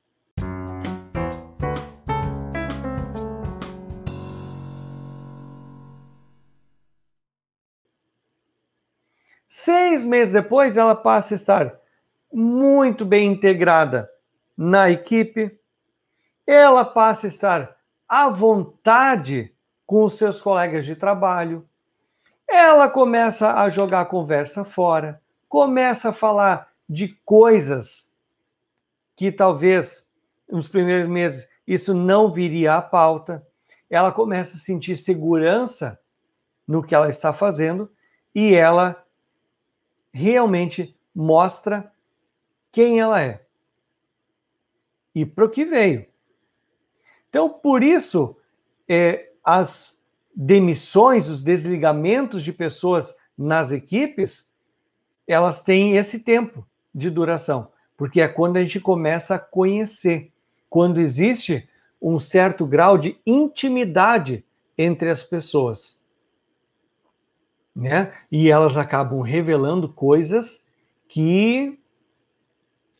Meses 10.04 10.32
depois, 10.32 10.76
ela 10.76 10.94
passa 10.94 11.34
a 11.34 11.36
estar 11.36 11.80
muito 12.32 13.04
bem 13.04 13.30
integrada 13.30 14.10
na 14.56 14.90
equipe, 14.90 15.58
ela 16.46 16.84
passa 16.84 17.26
a 17.26 17.28
estar 17.28 17.76
à 18.08 18.28
vontade 18.28 19.54
com 19.86 20.04
os 20.04 20.14
seus 20.14 20.40
colegas 20.40 20.84
de 20.84 20.96
trabalho. 20.96 21.68
Ela 22.48 22.88
começa 22.88 23.54
a 23.54 23.70
jogar 23.70 24.00
a 24.02 24.06
conversa 24.06 24.64
fora, 24.64 25.20
começa 25.48 26.10
a 26.10 26.12
falar 26.12 26.68
de 26.88 27.08
coisas 27.24 28.14
que 29.16 29.32
talvez 29.32 30.10
nos 30.50 30.68
primeiros 30.68 31.08
meses 31.08 31.48
isso 31.66 31.94
não 31.94 32.30
viria 32.30 32.74
à 32.74 32.82
pauta. 32.82 33.46
Ela 33.88 34.12
começa 34.12 34.56
a 34.56 34.60
sentir 34.60 34.96
segurança 34.96 35.98
no 36.66 36.82
que 36.82 36.94
ela 36.94 37.08
está 37.08 37.32
fazendo 37.32 37.90
e 38.34 38.54
ela 38.54 39.03
realmente 40.14 40.96
mostra 41.12 41.92
quem 42.70 43.00
ela 43.00 43.20
é 43.20 43.44
e 45.12 45.26
para 45.26 45.44
o 45.44 45.50
que 45.50 45.64
veio. 45.64 46.06
Então, 47.28 47.48
por 47.48 47.82
isso, 47.82 48.36
é, 48.88 49.32
as 49.44 50.02
demissões, 50.34 51.28
os 51.28 51.42
desligamentos 51.42 52.44
de 52.44 52.52
pessoas 52.52 53.16
nas 53.36 53.72
equipes, 53.72 54.50
elas 55.26 55.60
têm 55.60 55.96
esse 55.96 56.20
tempo 56.20 56.64
de 56.94 57.10
duração, 57.10 57.72
porque 57.96 58.20
é 58.20 58.28
quando 58.28 58.56
a 58.56 58.60
gente 58.60 58.78
começa 58.78 59.34
a 59.34 59.38
conhecer, 59.38 60.32
quando 60.70 61.00
existe 61.00 61.68
um 62.00 62.20
certo 62.20 62.64
grau 62.66 62.96
de 62.96 63.18
intimidade 63.26 64.44
entre 64.78 65.10
as 65.10 65.22
pessoas. 65.22 66.03
Né? 67.74 68.12
E 68.30 68.50
elas 68.50 68.76
acabam 68.76 69.20
revelando 69.20 69.88
coisas 69.88 70.64
que 71.08 71.78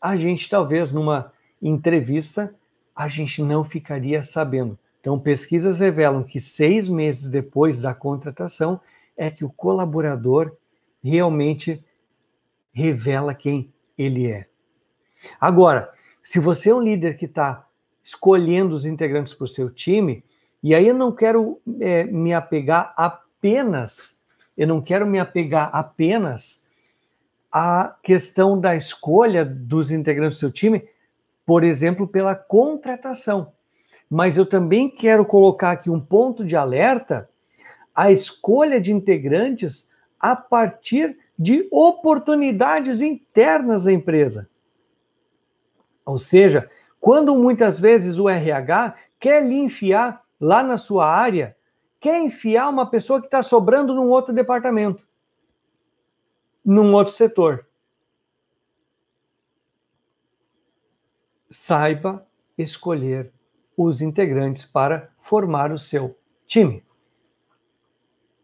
a 0.01 0.17
gente 0.17 0.49
talvez 0.49 0.91
numa 0.91 1.31
entrevista 1.61 2.53
a 2.95 3.07
gente 3.07 3.41
não 3.41 3.63
ficaria 3.63 4.21
sabendo. 4.21 4.77
Então, 4.99 5.19
pesquisas 5.19 5.79
revelam 5.79 6.23
que 6.23 6.39
seis 6.39 6.89
meses 6.89 7.29
depois 7.29 7.81
da 7.81 7.93
contratação 7.93 8.79
é 9.15 9.29
que 9.29 9.45
o 9.45 9.49
colaborador 9.49 10.55
realmente 11.03 11.83
revela 12.71 13.33
quem 13.33 13.71
ele 13.97 14.27
é. 14.27 14.47
Agora, 15.39 15.91
se 16.23 16.39
você 16.39 16.69
é 16.69 16.75
um 16.75 16.81
líder 16.81 17.17
que 17.17 17.25
está 17.25 17.67
escolhendo 18.03 18.75
os 18.75 18.85
integrantes 18.85 19.33
para 19.33 19.45
o 19.45 19.47
seu 19.47 19.69
time, 19.69 20.23
e 20.61 20.73
aí 20.73 20.87
eu 20.87 20.95
não 20.95 21.11
quero 21.11 21.61
é, 21.79 22.03
me 22.05 22.33
apegar 22.33 22.93
apenas, 22.97 24.14
eu 24.57 24.67
não 24.67 24.81
quero 24.81 25.05
me 25.05 25.19
apegar 25.19 25.69
apenas 25.73 26.63
à 27.51 27.95
questão 28.03 28.59
da 28.59 28.75
escolha 28.75 29.45
dos 29.45 29.91
integrantes 29.91 30.37
do 30.37 30.39
seu 30.39 30.51
time, 30.51 30.87
por 31.45 31.63
exemplo, 31.63 32.07
pela 32.07 32.35
contratação. 32.35 33.53
Mas 34.09 34.37
eu 34.37 34.45
também 34.45 34.89
quero 34.89 35.25
colocar 35.25 35.71
aqui 35.71 35.89
um 35.89 35.99
ponto 35.99 36.45
de 36.45 36.55
alerta 36.55 37.29
a 37.93 38.11
escolha 38.11 38.79
de 38.79 38.91
integrantes 38.91 39.89
a 40.19 40.35
partir 40.35 41.17
de 41.37 41.67
oportunidades 41.71 43.01
internas 43.01 43.85
da 43.85 43.91
empresa. 43.91 44.49
Ou 46.05 46.17
seja, 46.17 46.69
quando 46.99 47.35
muitas 47.35 47.79
vezes 47.79 48.19
o 48.19 48.29
RH 48.29 48.95
quer 49.19 49.43
lhe 49.43 49.55
enfiar 49.55 50.23
lá 50.39 50.61
na 50.61 50.77
sua 50.77 51.09
área, 51.09 51.55
quer 52.05 52.21
enfiar 52.21 52.69
uma 52.69 52.87
pessoa 52.87 53.19
que 53.19 53.25
está 53.25 53.41
sobrando 53.41 53.91
num 53.91 54.09
outro 54.09 54.31
departamento, 54.31 55.07
num 56.63 56.93
outro 56.93 57.11
setor. 57.11 57.65
saiba 61.49 62.27
escolher 62.57 63.31
os 63.75 64.01
integrantes 64.01 64.65
para 64.65 65.09
formar 65.17 65.71
o 65.71 65.79
seu 65.79 66.15
time. 66.45 66.83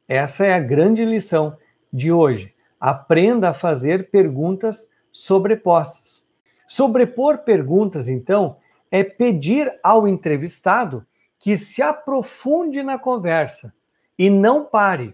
Essa 0.07 0.45
é 0.45 0.53
a 0.53 0.59
grande 0.59 1.05
lição 1.05 1.55
de 1.93 2.11
hoje. 2.11 2.55
Aprenda 2.79 3.49
a 3.49 3.53
fazer 3.53 4.09
perguntas 4.09 4.89
sobrepostas. 5.11 6.27
Sobrepor 6.67 7.39
perguntas, 7.39 8.07
então, 8.07 8.57
é 8.89 9.03
pedir 9.03 9.77
ao 9.83 10.07
entrevistado 10.07 11.05
que 11.41 11.57
se 11.57 11.81
aprofunde 11.81 12.81
na 12.83 12.97
conversa 12.97 13.73
e 14.17 14.29
não 14.29 14.63
pare, 14.63 15.13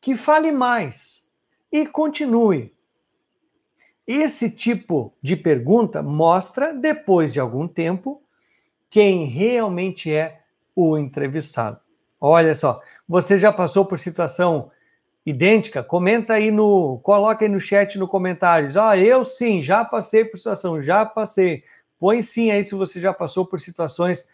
que 0.00 0.14
fale 0.14 0.52
mais 0.52 1.28
e 1.70 1.84
continue 1.84 2.72
esse 4.06 4.50
tipo 4.50 5.14
de 5.20 5.36
pergunta 5.36 6.02
mostra, 6.02 6.72
depois 6.72 7.32
de 7.32 7.38
algum 7.38 7.68
tempo, 7.68 8.22
quem 8.88 9.26
realmente 9.26 10.12
é 10.12 10.40
o 10.74 10.96
entrevistado. 10.96 11.78
Olha 12.20 12.54
só, 12.54 12.80
você 13.08 13.38
já 13.38 13.52
passou 13.52 13.84
por 13.84 13.98
situação 13.98 14.70
idêntica? 15.24 15.82
Comenta 15.82 16.34
aí 16.34 16.50
no, 16.50 16.98
coloca 17.02 17.44
aí 17.44 17.48
no 17.48 17.60
chat 17.60 17.98
no 17.98 18.08
comentários. 18.08 18.76
Ah, 18.76 18.96
eu 18.96 19.24
sim, 19.24 19.62
já 19.62 19.84
passei 19.84 20.24
por 20.24 20.38
situação, 20.38 20.82
já 20.82 21.04
passei. 21.04 21.62
Põe 21.98 22.22
sim 22.22 22.50
aí 22.50 22.64
se 22.64 22.74
você 22.74 23.00
já 23.00 23.12
passou 23.12 23.46
por 23.46 23.60
situações 23.60 24.26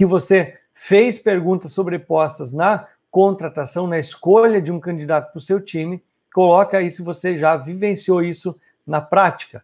que 0.00 0.06
você 0.06 0.58
fez 0.72 1.18
perguntas 1.18 1.72
sobrepostas 1.72 2.54
na 2.54 2.88
contratação, 3.10 3.86
na 3.86 3.98
escolha 3.98 4.58
de 4.58 4.72
um 4.72 4.80
candidato 4.80 5.30
para 5.30 5.36
o 5.36 5.42
seu 5.42 5.60
time. 5.60 6.02
Coloca 6.32 6.78
aí 6.78 6.90
se 6.90 7.02
você 7.02 7.36
já 7.36 7.54
vivenciou 7.54 8.22
isso 8.22 8.58
na 8.86 9.02
prática. 9.02 9.62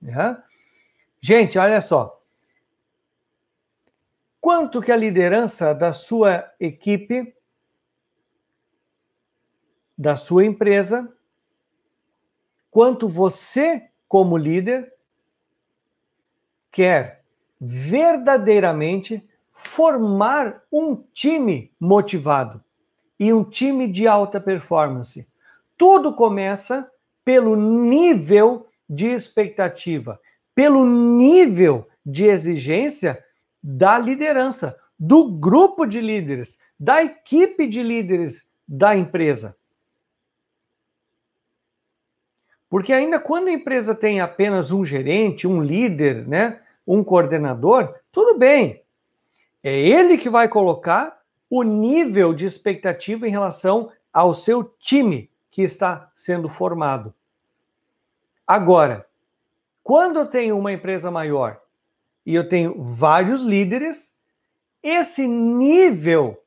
Né? 0.00 0.42
Gente, 1.20 1.58
olha 1.58 1.82
só. 1.82 2.18
Quanto 4.40 4.80
que 4.80 4.90
a 4.90 4.96
liderança 4.96 5.74
da 5.74 5.92
sua 5.92 6.50
equipe, 6.58 7.36
da 9.98 10.16
sua 10.16 10.46
empresa, 10.46 11.12
quanto 12.70 13.06
você, 13.06 13.90
como 14.08 14.38
líder, 14.38 14.94
quer 16.70 17.22
verdadeiramente 17.60 19.22
formar 19.54 20.62
um 20.70 20.96
time 21.14 21.72
motivado 21.80 22.62
e 23.18 23.32
um 23.32 23.44
time 23.44 23.86
de 23.86 24.06
alta 24.08 24.40
performance. 24.40 25.26
Tudo 25.78 26.12
começa 26.12 26.90
pelo 27.24 27.56
nível 27.56 28.66
de 28.90 29.06
expectativa, 29.06 30.20
pelo 30.54 30.84
nível 30.84 31.88
de 32.04 32.24
exigência 32.24 33.24
da 33.62 33.96
liderança. 33.98 34.78
do 34.96 35.28
grupo 35.28 35.86
de 35.86 36.00
líderes, 36.00 36.58
da 36.78 37.02
equipe 37.02 37.66
de 37.66 37.82
líderes 37.82 38.52
da 38.66 38.96
empresa. 38.96 39.56
Porque 42.70 42.92
ainda 42.92 43.18
quando 43.18 43.48
a 43.48 43.52
empresa 43.52 43.92
tem 43.94 44.20
apenas 44.20 44.70
um 44.70 44.84
gerente, 44.84 45.48
um 45.48 45.60
líder, 45.60 46.26
né, 46.28 46.60
um 46.86 47.02
coordenador, 47.02 47.92
tudo 48.12 48.38
bem. 48.38 48.83
É 49.64 49.74
ele 49.74 50.18
que 50.18 50.28
vai 50.28 50.46
colocar 50.46 51.22
o 51.48 51.62
nível 51.62 52.34
de 52.34 52.44
expectativa 52.44 53.26
em 53.26 53.30
relação 53.30 53.90
ao 54.12 54.34
seu 54.34 54.62
time 54.62 55.30
que 55.50 55.62
está 55.62 56.12
sendo 56.14 56.50
formado. 56.50 57.14
Agora, 58.46 59.06
quando 59.82 60.18
eu 60.18 60.26
tenho 60.26 60.58
uma 60.58 60.70
empresa 60.70 61.10
maior 61.10 61.62
e 62.26 62.34
eu 62.34 62.46
tenho 62.46 62.82
vários 62.82 63.42
líderes, 63.42 64.20
esse 64.82 65.26
nível 65.26 66.42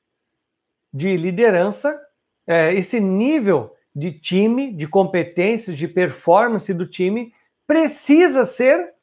de 0.94 1.18
liderança, 1.18 2.00
é, 2.46 2.72
esse 2.72 3.00
nível 3.00 3.76
de 3.96 4.12
time, 4.12 4.72
de 4.72 4.88
competências, 4.88 5.76
de 5.76 5.88
performance 5.88 6.72
do 6.72 6.86
time, 6.86 7.34
precisa 7.66 8.46
ser 8.46 8.94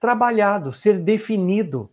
trabalhado, 0.00 0.72
ser 0.72 0.98
definido. 0.98 1.91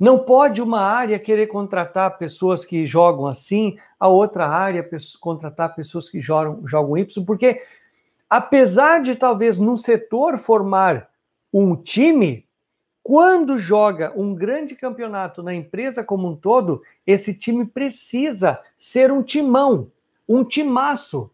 Não 0.00 0.18
pode 0.18 0.62
uma 0.62 0.80
área 0.80 1.18
querer 1.18 1.48
contratar 1.48 2.16
pessoas 2.16 2.64
que 2.64 2.86
jogam 2.86 3.26
assim, 3.26 3.76
a 3.98 4.08
outra 4.08 4.48
área 4.48 4.88
contratar 5.20 5.74
pessoas 5.74 6.08
que 6.08 6.22
jogam, 6.22 6.66
jogam 6.66 6.96
Y, 6.96 7.22
porque 7.26 7.62
apesar 8.28 9.02
de 9.02 9.14
talvez 9.14 9.58
num 9.58 9.76
setor 9.76 10.38
formar 10.38 11.10
um 11.52 11.76
time, 11.76 12.48
quando 13.02 13.58
joga 13.58 14.10
um 14.16 14.34
grande 14.34 14.74
campeonato 14.74 15.42
na 15.42 15.52
empresa 15.52 16.02
como 16.02 16.28
um 16.28 16.34
todo, 16.34 16.80
esse 17.06 17.38
time 17.38 17.66
precisa 17.66 18.58
ser 18.78 19.12
um 19.12 19.22
timão, 19.22 19.92
um 20.26 20.42
timaço. 20.42 21.30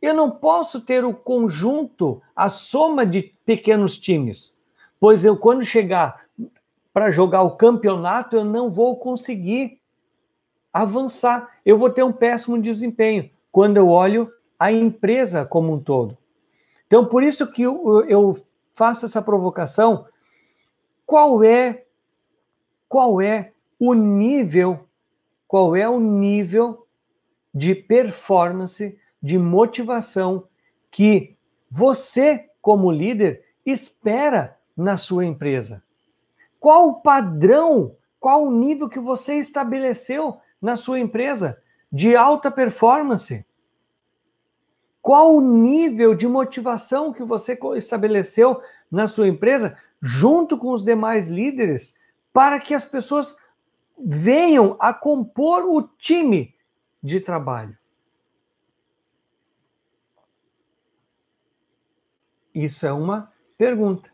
Eu 0.00 0.14
não 0.14 0.30
posso 0.30 0.80
ter 0.80 1.04
o 1.04 1.12
conjunto, 1.12 2.22
a 2.34 2.48
soma 2.48 3.04
de 3.04 3.34
pequenos 3.44 3.98
times, 3.98 4.64
pois 4.98 5.26
eu, 5.26 5.36
quando 5.36 5.62
chegar 5.62 6.27
para 6.92 7.10
jogar 7.10 7.42
o 7.42 7.56
campeonato, 7.56 8.36
eu 8.36 8.44
não 8.44 8.70
vou 8.70 8.96
conseguir 8.96 9.80
avançar. 10.72 11.48
Eu 11.64 11.78
vou 11.78 11.90
ter 11.90 12.02
um 12.02 12.12
péssimo 12.12 12.60
desempenho 12.60 13.30
quando 13.52 13.76
eu 13.76 13.88
olho 13.88 14.30
a 14.58 14.72
empresa 14.72 15.44
como 15.44 15.72
um 15.72 15.80
todo. 15.80 16.16
Então, 16.86 17.04
por 17.04 17.22
isso 17.22 17.50
que 17.52 17.62
eu, 17.62 18.44
faço 18.74 19.04
essa 19.04 19.20
provocação. 19.20 20.06
Qual 21.04 21.42
é 21.42 21.84
qual 22.88 23.20
é 23.20 23.52
o 23.78 23.92
nível 23.92 24.88
qual 25.48 25.74
é 25.74 25.88
o 25.88 25.98
nível 25.98 26.86
de 27.54 27.74
performance, 27.74 28.98
de 29.20 29.38
motivação 29.38 30.46
que 30.90 31.34
você, 31.70 32.50
como 32.60 32.92
líder, 32.92 33.44
espera 33.64 34.58
na 34.76 34.98
sua 34.98 35.24
empresa? 35.24 35.82
Qual 36.58 36.88
o 36.88 37.00
padrão, 37.00 37.96
qual 38.18 38.44
o 38.44 38.50
nível 38.50 38.88
que 38.88 38.98
você 38.98 39.34
estabeleceu 39.34 40.38
na 40.60 40.76
sua 40.76 40.98
empresa 40.98 41.62
de 41.90 42.16
alta 42.16 42.50
performance? 42.50 43.46
Qual 45.00 45.36
o 45.36 45.40
nível 45.40 46.14
de 46.14 46.26
motivação 46.26 47.12
que 47.12 47.22
você 47.22 47.58
estabeleceu 47.76 48.60
na 48.90 49.06
sua 49.06 49.28
empresa 49.28 49.76
junto 50.00 50.56
com 50.58 50.72
os 50.72 50.84
demais 50.84 51.28
líderes 51.28 51.96
para 52.32 52.60
que 52.60 52.74
as 52.74 52.84
pessoas 52.84 53.36
venham 53.98 54.76
a 54.78 54.94
compor 54.94 55.64
o 55.64 55.82
time 55.82 56.54
de 57.02 57.20
trabalho. 57.20 57.76
Isso 62.54 62.86
é 62.86 62.92
uma 62.92 63.32
pergunta. 63.56 64.12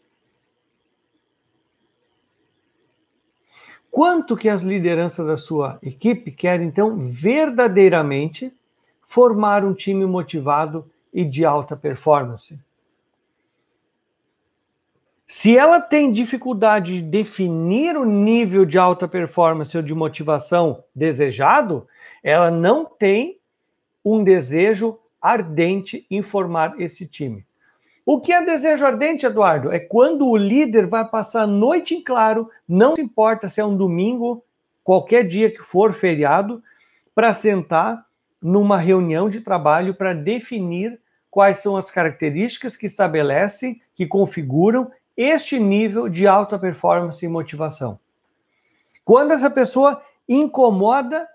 Quanto 3.95 4.37
que 4.37 4.49
as 4.49 4.61
lideranças 4.61 5.25
da 5.25 5.37
sua 5.37 5.79
equipe 5.81 6.33
querem, 6.33 6.67
então, 6.67 6.99
verdadeiramente 6.99 8.53
formar 9.01 9.65
um 9.65 9.73
time 9.73 10.05
motivado 10.05 10.91
e 11.13 11.25
de 11.25 11.45
alta 11.45 11.77
performance? 11.77 12.61
Se 15.29 15.57
ela 15.57 15.81
tem 15.81 16.11
dificuldade 16.11 16.97
de 16.97 17.03
definir 17.03 17.97
o 17.97 18.05
nível 18.05 18.65
de 18.65 18.77
alta 18.79 19.07
performance 19.07 19.77
ou 19.77 19.83
de 19.83 19.95
motivação 19.95 20.83
desejado, 20.93 21.87
ela 22.21 22.51
não 22.51 22.85
tem 22.85 23.39
um 24.05 24.25
desejo 24.25 24.99
ardente 25.23 26.05
em 26.11 26.21
formar 26.21 26.81
esse 26.81 27.07
time. 27.07 27.47
O 28.07 28.21
que 28.21 28.33
é 28.33 28.45
desejo 28.45 28.85
ardente, 28.85 29.25
Eduardo? 29.25 29.73
É 29.73 29.79
quando 29.79 30.29
o 30.29 30.37
líder 30.37 30.87
vai 30.87 31.07
passar 31.07 31.43
a 31.43 31.47
noite 31.47 31.95
em 31.95 32.03
claro, 32.03 32.51
não 32.69 32.95
se 32.95 33.03
importa 33.03 33.49
se 33.49 33.61
é 33.61 33.65
um 33.65 33.77
domingo, 33.77 34.45
qualquer 34.83 35.25
dia 35.25 35.51
que 35.51 35.63
for 35.63 35.93
feriado, 35.93 36.63
para 37.15 37.33
sentar 37.33 38.05
numa 38.43 38.77
reunião 38.77 39.31
de 39.31 39.41
trabalho 39.41 39.95
para 39.95 40.13
definir 40.13 41.01
quais 41.31 41.59
são 41.59 41.79
as 41.79 41.91
características 41.91 42.77
que 42.77 42.85
estabelecem, 42.85 43.81
que 43.95 44.07
configuram 44.07 44.93
este 45.17 45.59
nível 45.59 46.09
de 46.09 46.27
alta 46.27 46.59
performance 46.59 47.25
e 47.25 47.29
motivação. 47.29 47.99
Quando 49.03 49.33
essa 49.33 49.51
pessoa 49.51 50.03
incomoda 50.29 51.27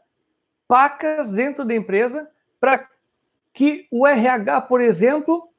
pacas 0.68 1.32
dentro 1.32 1.66
da 1.66 1.74
empresa 1.74 2.30
para 2.60 2.88
que 3.52 3.88
o 3.90 4.06
RH, 4.06 4.62
por 4.62 4.82
exemplo, 4.82 5.50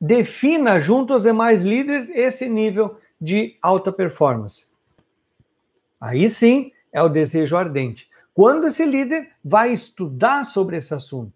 defina 0.00 0.78
junto 0.78 1.12
aos 1.12 1.22
demais 1.22 1.62
líderes 1.62 2.10
esse 2.10 2.48
nível 2.48 2.98
de 3.20 3.56
alta 3.62 3.92
performance. 3.92 4.66
Aí 6.00 6.28
sim 6.28 6.72
é 6.92 7.02
o 7.02 7.08
desejo 7.08 7.56
ardente. 7.56 8.08
Quando 8.34 8.66
esse 8.66 8.84
líder 8.84 9.30
vai 9.44 9.72
estudar 9.72 10.44
sobre 10.44 10.76
esse 10.76 10.92
assunto, 10.92 11.32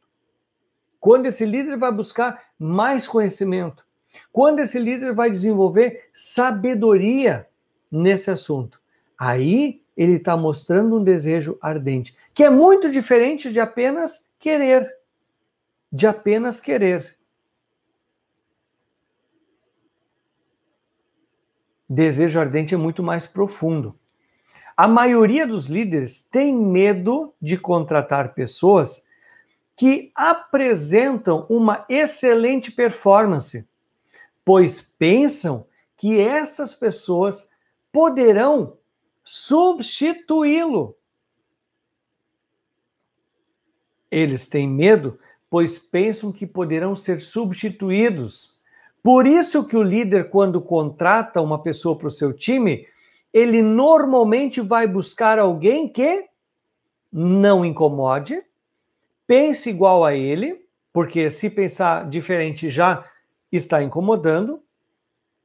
quando 1.00 1.26
esse 1.26 1.44
líder 1.44 1.76
vai 1.76 1.92
buscar 1.92 2.42
mais 2.58 3.06
conhecimento, 3.06 3.84
quando 4.32 4.58
esse 4.60 4.78
líder 4.78 5.14
vai 5.14 5.30
desenvolver 5.30 6.08
sabedoria 6.12 7.46
nesse 7.90 8.30
assunto, 8.30 8.80
aí 9.16 9.80
ele 9.96 10.14
está 10.14 10.36
mostrando 10.36 10.96
um 10.96 11.02
desejo 11.02 11.58
ardente, 11.60 12.16
que 12.32 12.44
é 12.44 12.50
muito 12.50 12.90
diferente 12.90 13.50
de 13.50 13.58
apenas 13.58 14.30
querer. 14.38 14.96
De 15.90 16.06
apenas 16.06 16.60
querer. 16.60 17.17
Desejo 21.88 22.38
ardente 22.38 22.74
é 22.74 22.76
muito 22.76 23.02
mais 23.02 23.26
profundo. 23.26 23.98
A 24.76 24.86
maioria 24.86 25.46
dos 25.46 25.66
líderes 25.66 26.20
tem 26.20 26.54
medo 26.54 27.34
de 27.40 27.56
contratar 27.56 28.34
pessoas 28.34 29.06
que 29.74 30.12
apresentam 30.14 31.46
uma 31.48 31.84
excelente 31.88 32.70
performance 32.70 33.66
pois 34.48 34.80
pensam 34.80 35.66
que 35.94 36.18
essas 36.18 36.74
pessoas 36.74 37.50
poderão 37.92 38.78
substituí-lo. 39.22 40.96
Eles 44.10 44.46
têm 44.46 44.66
medo, 44.66 45.20
pois 45.50 45.78
pensam 45.78 46.32
que 46.32 46.46
poderão 46.46 46.96
ser 46.96 47.20
substituídos. 47.20 48.57
Por 49.02 49.26
isso 49.26 49.66
que 49.66 49.76
o 49.76 49.82
líder, 49.82 50.30
quando 50.30 50.60
contrata 50.60 51.40
uma 51.40 51.62
pessoa 51.62 51.96
para 51.96 52.08
o 52.08 52.10
seu 52.10 52.32
time, 52.32 52.86
ele 53.32 53.62
normalmente 53.62 54.60
vai 54.60 54.86
buscar 54.86 55.38
alguém 55.38 55.88
que 55.88 56.26
não 57.12 57.64
incomode, 57.64 58.42
pense 59.26 59.70
igual 59.70 60.04
a 60.04 60.14
ele, 60.14 60.64
porque 60.92 61.30
se 61.30 61.48
pensar 61.48 62.08
diferente 62.08 62.68
já 62.68 63.04
está 63.50 63.82
incomodando, 63.82 64.62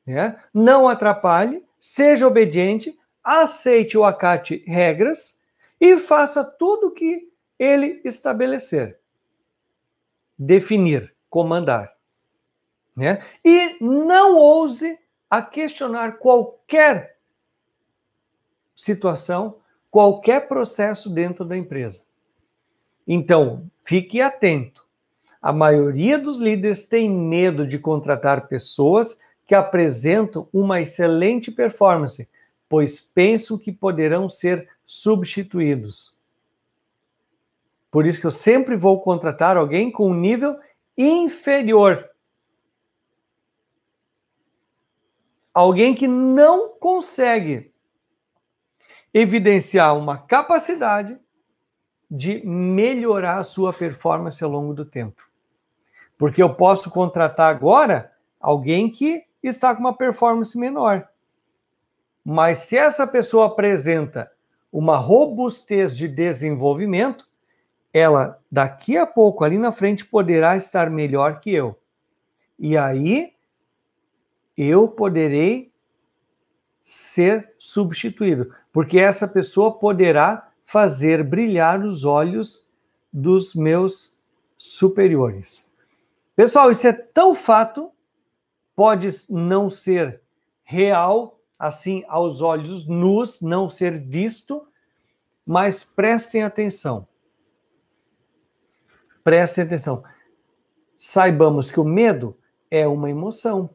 né? 0.06 0.38
não 0.54 0.88
atrapalhe, 0.88 1.64
seja 1.80 2.28
obediente, 2.28 2.97
aceite 3.24 3.97
ou 3.97 4.04
acate 4.04 4.64
regras 4.68 5.39
e 5.80 5.97
faça 5.97 6.43
tudo 6.43 6.88
o 6.88 6.91
que 6.91 7.30
ele 7.58 8.01
estabelecer. 8.04 8.99
Definir, 10.38 11.14
comandar. 11.30 11.92
Né? 12.95 13.23
E 13.43 13.77
não 13.81 14.37
ouse 14.37 14.99
a 15.29 15.41
questionar 15.41 16.17
qualquer 16.19 17.17
situação, 18.75 19.57
qualquer 19.89 20.47
processo 20.47 21.09
dentro 21.09 21.43
da 21.43 21.57
empresa. 21.57 22.03
Então, 23.07 23.69
fique 23.83 24.21
atento 24.21 24.83
a 25.43 25.51
maioria 25.51 26.17
dos 26.17 26.37
líderes 26.37 26.85
tem 26.85 27.11
medo 27.11 27.67
de 27.67 27.77
contratar 27.77 28.47
pessoas 28.47 29.19
que 29.45 29.53
apresentam 29.53 30.47
uma 30.53 30.79
excelente 30.79 31.51
performance, 31.51 32.29
pois 32.69 33.01
pensam 33.01 33.57
que 33.57 33.69
poderão 33.69 34.29
ser 34.29 34.69
substituídos. 34.85 36.17
Por 37.91 38.05
isso 38.05 38.21
que 38.21 38.25
eu 38.25 38.31
sempre 38.31 38.77
vou 38.77 39.01
contratar 39.01 39.57
alguém 39.57 39.91
com 39.91 40.11
um 40.11 40.15
nível 40.15 40.55
inferior. 40.97 42.09
Alguém 45.54 45.93
que 45.93 46.08
não 46.08 46.70
consegue 46.80 47.72
evidenciar 49.14 49.95
uma 49.95 50.18
capacidade 50.18 51.18
de 52.10 52.45
melhorar 52.45 53.39
a 53.39 53.43
sua 53.43 53.72
performance 53.72 54.43
ao 54.43 54.49
longo 54.49 54.74
do 54.74 54.86
tempo. 54.86 55.22
Porque 56.18 56.41
eu 56.41 56.54
posso 56.54 56.89
contratar 56.89 57.54
agora 57.54 58.12
alguém 58.39 58.89
que 58.89 59.24
está 59.41 59.76
com 59.76 59.82
uma 59.82 59.95
performance 59.95 60.58
menor. 60.58 61.08
Mas 62.24 62.60
se 62.60 62.78
essa 62.78 63.06
pessoa 63.06 63.47
apresenta 63.47 64.32
uma 64.72 64.97
robustez 64.97 65.95
de 65.95 66.08
desenvolvimento, 66.08 67.28
ela 67.93 68.39
daqui 68.51 68.97
a 68.97 69.06
pouco, 69.06 69.43
ali 69.43 69.58
na 69.58 69.72
frente, 69.72 70.06
poderá 70.06 70.56
estar 70.56 70.89
melhor 70.89 71.39
que 71.39 71.54
eu. 71.54 71.78
E 72.58 72.78
aí 72.78 73.34
eu 74.58 74.88
poderei 74.88 75.72
ser 76.82 77.54
substituído, 77.58 78.54
porque 78.72 78.99
essa 78.99 79.28
pessoa 79.28 79.78
poderá 79.80 80.51
fazer 80.64 81.24
brilhar 81.24 81.84
os 81.84 82.04
olhos 82.04 82.70
dos 83.12 83.54
meus 83.54 84.18
superiores. 84.58 85.72
Pessoal, 86.36 86.72
isso 86.72 86.88
é 86.88 86.93
tão 86.93 87.36
fato, 87.36 87.91
pode 88.76 89.08
não 89.30 89.70
ser 89.70 90.22
real, 90.64 91.39
assim, 91.60 92.04
aos 92.08 92.41
olhos 92.41 92.88
nus, 92.88 93.41
não 93.41 93.70
ser 93.70 93.99
visto, 93.99 94.68
mas 95.45 95.84
prestem 95.84 96.43
atenção. 96.43 97.08
Prestem 99.24 99.64
atenção. 99.64 100.04
Saibamos 100.95 101.70
que 101.70 101.80
o 101.80 101.86
medo 101.86 102.36
é 102.70 102.88
uma 102.88 103.10
emoção. 103.10 103.70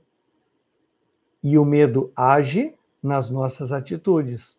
E 1.43 1.57
o 1.57 1.64
medo 1.64 2.12
age 2.16 2.76
nas 3.03 3.30
nossas 3.30 3.72
atitudes. 3.72 4.59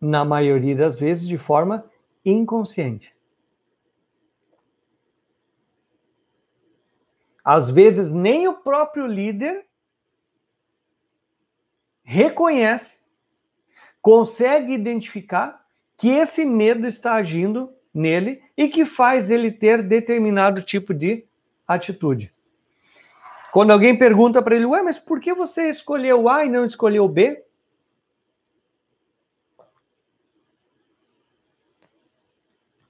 Na 0.00 0.24
maioria 0.24 0.76
das 0.76 0.98
vezes 0.98 1.26
de 1.26 1.38
forma 1.38 1.88
inconsciente. 2.24 3.16
Às 7.44 7.70
vezes, 7.70 8.12
nem 8.12 8.48
o 8.48 8.54
próprio 8.54 9.06
líder 9.06 9.64
reconhece, 12.02 13.05
consegue 14.06 14.72
identificar 14.72 15.66
que 15.96 16.08
esse 16.08 16.44
medo 16.44 16.86
está 16.86 17.14
agindo 17.14 17.74
nele 17.92 18.40
e 18.56 18.68
que 18.68 18.84
faz 18.84 19.30
ele 19.32 19.50
ter 19.50 19.82
determinado 19.82 20.62
tipo 20.62 20.94
de 20.94 21.26
atitude. 21.66 22.32
Quando 23.52 23.72
alguém 23.72 23.98
pergunta 23.98 24.40
para 24.40 24.54
ele, 24.54 24.64
ué, 24.64 24.80
mas 24.80 24.96
por 24.96 25.18
que 25.18 25.34
você 25.34 25.68
escolheu 25.68 26.28
A 26.28 26.44
e 26.44 26.48
não 26.48 26.64
escolheu 26.64 27.08
B? 27.08 27.44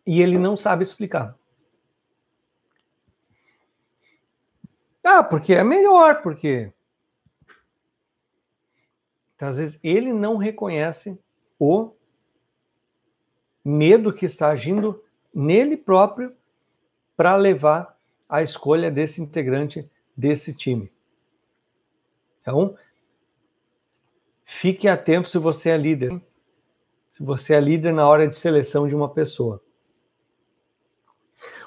E 0.06 0.20
ele 0.20 0.38
não 0.38 0.54
sabe 0.54 0.82
explicar. 0.82 1.34
Ah, 5.02 5.22
porque 5.22 5.54
é 5.54 5.64
melhor, 5.64 6.20
porque. 6.20 6.70
Então, 9.36 9.48
às 9.48 9.58
vezes 9.58 9.78
ele 9.84 10.12
não 10.12 10.38
reconhece 10.38 11.22
o 11.58 11.92
medo 13.62 14.12
que 14.12 14.24
está 14.24 14.48
agindo 14.48 15.02
nele 15.34 15.76
próprio 15.76 16.34
para 17.16 17.36
levar 17.36 17.96
a 18.28 18.42
escolha 18.42 18.90
desse 18.90 19.20
integrante 19.20 19.88
desse 20.16 20.54
time. 20.54 20.90
Então, 22.40 22.76
fique 24.44 24.88
atento 24.88 25.28
se 25.28 25.38
você 25.38 25.70
é 25.70 25.76
líder. 25.76 26.20
Se 27.10 27.22
você 27.22 27.54
é 27.54 27.60
líder 27.60 27.92
na 27.92 28.08
hora 28.08 28.26
de 28.26 28.36
seleção 28.36 28.88
de 28.88 28.94
uma 28.94 29.12
pessoa. 29.12 29.62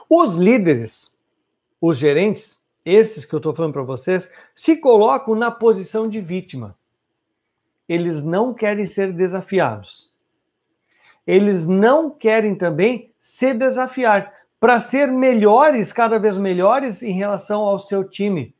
Os 0.09 0.35
líderes, 0.35 1.19
os 1.79 1.97
gerentes, 1.97 2.63
esses 2.83 3.25
que 3.25 3.35
eu 3.35 3.37
estou 3.37 3.53
falando 3.53 3.73
para 3.73 3.83
vocês, 3.83 4.29
se 4.55 4.77
colocam 4.77 5.35
na 5.35 5.51
posição 5.51 6.09
de 6.09 6.19
vítima. 6.19 6.78
Eles 7.89 8.23
não 8.23 8.53
querem 8.53 8.85
ser 8.85 9.11
desafiados. 9.11 10.13
Eles 11.25 11.67
não 11.67 12.11
querem 12.11 12.53
também 12.53 13.11
se 13.19 13.53
desafiar 13.53 14.31
para 14.59 14.79
ser 14.79 15.07
melhores, 15.07 15.91
cada 15.91 16.19
vez 16.19 16.37
melhores 16.37 17.01
em 17.01 17.11
relação 17.11 17.61
ao 17.61 17.79
seu 17.79 18.03
time. 18.03 18.53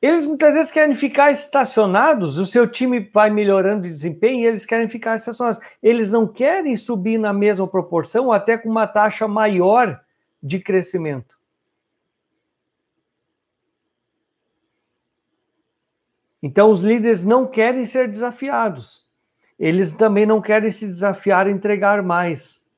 Eles 0.00 0.26
muitas 0.26 0.54
vezes 0.54 0.72
querem 0.72 0.94
ficar 0.96 1.30
estacionados, 1.30 2.38
o 2.38 2.46
seu 2.46 2.66
time 2.66 3.08
vai 3.12 3.30
melhorando 3.30 3.82
de 3.82 3.88
desempenho 3.90 4.40
e 4.40 4.46
eles 4.46 4.66
querem 4.66 4.88
ficar 4.88 5.14
estacionados. 5.14 5.62
Eles 5.80 6.10
não 6.10 6.26
querem 6.26 6.74
subir 6.74 7.18
na 7.18 7.32
mesma 7.32 7.68
proporção, 7.68 8.32
até 8.32 8.58
com 8.58 8.68
uma 8.68 8.86
taxa 8.86 9.28
maior 9.28 10.00
de 10.42 10.58
crescimento. 10.58 11.36
Então, 16.42 16.72
os 16.72 16.80
líderes 16.80 17.24
não 17.24 17.46
querem 17.46 17.86
ser 17.86 18.08
desafiados. 18.08 19.06
Eles 19.58 19.92
também 19.92 20.26
não 20.26 20.40
querem 20.40 20.70
se 20.70 20.86
desafiar 20.86 21.46
a 21.46 21.50
entregar 21.50 22.02
mais, 22.02 22.68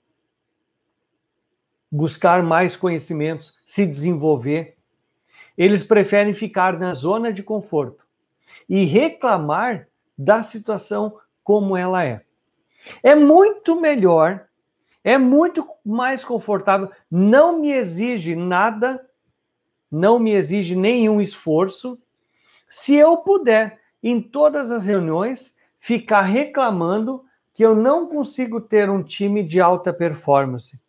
buscar 1.91 2.43
mais 2.43 2.77
conhecimentos, 2.77 3.59
se 3.65 3.87
desenvolver. 3.87 4.77
Eles 5.57 5.83
preferem 5.83 6.35
ficar 6.35 6.79
na 6.79 6.93
zona 6.93 7.33
de 7.33 7.43
conforto 7.43 8.05
e 8.69 8.85
reclamar 8.85 9.89
da 10.17 10.43
situação 10.43 11.19
como 11.43 11.77
ela 11.77 12.05
é. 12.05 12.23
É 13.03 13.15
muito 13.15 13.81
melhor, 13.81 14.47
é 15.03 15.17
muito 15.17 15.67
mais 15.83 16.23
confortável, 16.23 16.91
não 17.11 17.61
me 17.61 17.71
exige 17.71 18.37
nada, 18.37 19.09
não 19.91 20.19
me 20.19 20.33
exige 20.33 20.77
nenhum 20.77 21.21
esforço 21.21 21.99
se 22.75 22.97
eu 22.97 23.19
puder, 23.19 23.79
em 24.03 24.21
todas 24.21 24.73
as 24.73 24.85
reuniões, 24.85 25.55
ficar 25.79 26.23
reclamando 26.23 27.25
que 27.55 27.65
eu 27.65 27.73
não 27.73 28.09
consigo 28.09 28.61
ter 28.61 28.91
um 28.91 29.01
time 29.01 29.45
de 29.45 29.61
alta 29.61 29.93
performance, 29.93 30.83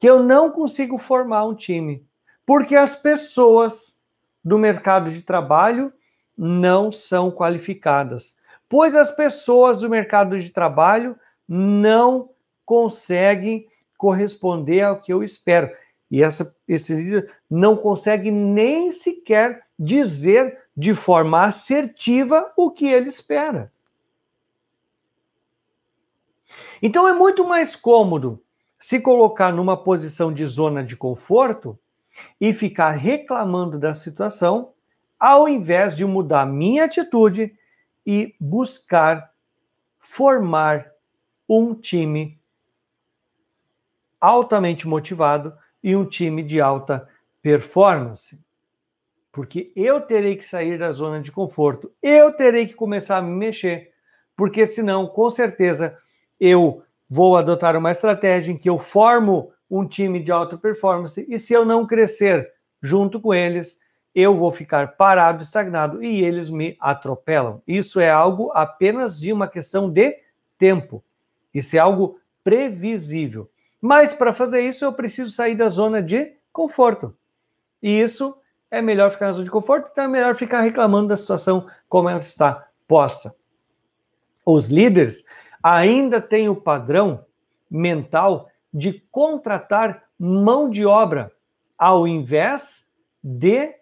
que 0.00 0.10
eu 0.10 0.20
não 0.20 0.50
consigo 0.50 0.98
formar 0.98 1.44
um 1.44 1.54
time, 1.54 2.04
porque 2.44 2.74
as 2.74 2.96
pessoas 2.96 4.02
do 4.42 4.58
mercado 4.58 5.12
de 5.12 5.22
trabalho 5.22 5.92
não 6.36 6.90
são 6.90 7.30
qualificadas, 7.30 8.36
pois 8.68 8.96
as 8.96 9.12
pessoas 9.12 9.78
do 9.78 9.88
mercado 9.88 10.40
de 10.40 10.50
trabalho 10.50 11.16
não 11.46 12.30
conseguem 12.66 13.68
corresponder 13.96 14.80
ao 14.80 15.00
que 15.00 15.12
eu 15.12 15.22
espero. 15.22 15.70
E 16.10 16.20
essa, 16.20 16.52
esse 16.66 16.92
líder 16.96 17.30
não 17.48 17.76
consegue 17.76 18.28
nem 18.28 18.90
sequer 18.90 19.68
dizer 19.78 20.58
de 20.78 20.94
forma 20.94 21.42
assertiva 21.42 22.52
o 22.56 22.70
que 22.70 22.86
ele 22.86 23.08
espera. 23.08 23.72
Então 26.80 27.08
é 27.08 27.12
muito 27.12 27.44
mais 27.44 27.74
cômodo 27.74 28.40
se 28.78 29.00
colocar 29.00 29.52
numa 29.52 29.76
posição 29.76 30.32
de 30.32 30.46
zona 30.46 30.84
de 30.84 30.96
conforto 30.96 31.76
e 32.40 32.52
ficar 32.52 32.92
reclamando 32.92 33.76
da 33.76 33.92
situação, 33.92 34.72
ao 35.18 35.48
invés 35.48 35.96
de 35.96 36.04
mudar 36.04 36.46
minha 36.46 36.84
atitude 36.84 37.58
e 38.06 38.36
buscar 38.38 39.32
formar 39.98 40.92
um 41.48 41.74
time 41.74 42.40
altamente 44.20 44.86
motivado 44.86 45.52
e 45.82 45.96
um 45.96 46.04
time 46.04 46.40
de 46.40 46.60
alta 46.60 47.08
performance 47.42 48.46
porque 49.32 49.72
eu 49.76 50.00
terei 50.00 50.36
que 50.36 50.44
sair 50.44 50.78
da 50.78 50.90
zona 50.92 51.20
de 51.20 51.30
conforto, 51.30 51.92
eu 52.02 52.32
terei 52.32 52.66
que 52.66 52.74
começar 52.74 53.18
a 53.18 53.22
me 53.22 53.30
mexer, 53.30 53.90
porque 54.36 54.66
senão, 54.66 55.06
com 55.06 55.30
certeza, 55.30 55.96
eu 56.40 56.82
vou 57.08 57.36
adotar 57.36 57.76
uma 57.76 57.90
estratégia 57.90 58.52
em 58.52 58.56
que 58.56 58.68
eu 58.68 58.78
formo 58.78 59.52
um 59.70 59.86
time 59.86 60.20
de 60.22 60.32
alta 60.32 60.56
performance 60.56 61.26
e 61.28 61.38
se 61.38 61.52
eu 61.52 61.64
não 61.64 61.86
crescer 61.86 62.50
junto 62.82 63.20
com 63.20 63.34
eles, 63.34 63.80
eu 64.14 64.36
vou 64.36 64.50
ficar 64.50 64.96
parado, 64.96 65.42
estagnado 65.42 66.02
e 66.02 66.24
eles 66.24 66.48
me 66.48 66.76
atropelam. 66.80 67.62
Isso 67.66 68.00
é 68.00 68.10
algo 68.10 68.50
apenas 68.54 69.20
de 69.20 69.32
uma 69.32 69.46
questão 69.46 69.90
de 69.90 70.16
tempo. 70.58 71.04
Isso 71.52 71.76
é 71.76 71.78
algo 71.78 72.18
previsível. 72.42 73.48
Mas 73.80 74.12
para 74.12 74.32
fazer 74.32 74.60
isso, 74.60 74.84
eu 74.84 74.92
preciso 74.92 75.30
sair 75.30 75.54
da 75.54 75.68
zona 75.68 76.02
de 76.02 76.32
conforto. 76.52 77.16
E 77.82 78.00
isso 78.00 78.36
é 78.70 78.82
melhor 78.82 79.10
ficar 79.10 79.28
na 79.28 79.32
zona 79.32 79.44
de 79.44 79.50
conforto, 79.50 79.88
então 79.90 80.04
é 80.04 80.08
melhor 80.08 80.36
ficar 80.36 80.60
reclamando 80.60 81.08
da 81.08 81.16
situação 81.16 81.66
como 81.88 82.08
ela 82.08 82.18
está 82.18 82.68
posta. 82.86 83.34
Os 84.44 84.68
líderes 84.68 85.24
ainda 85.62 86.20
têm 86.20 86.48
o 86.48 86.56
padrão 86.56 87.24
mental 87.70 88.48
de 88.72 89.04
contratar 89.10 90.04
mão 90.18 90.68
de 90.68 90.84
obra 90.84 91.32
ao 91.76 92.06
invés 92.06 92.88
de 93.22 93.74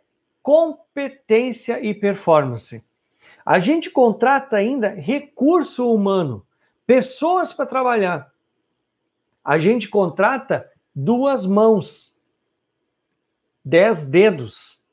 competência 0.43 1.84
e 1.84 1.95
performance. 1.95 2.84
A 3.45 3.59
gente 3.59 3.91
contrata 3.91 4.57
ainda 4.57 4.89
recurso 4.89 5.93
humano, 5.93 6.47
pessoas 6.87 7.53
para 7.53 7.66
trabalhar. 7.66 8.30
A 9.45 9.59
gente 9.59 9.89
contrata 9.89 10.70
duas 10.95 11.47
mãos, 11.47 12.16
dez 13.67 14.07
dedos, 14.07 14.87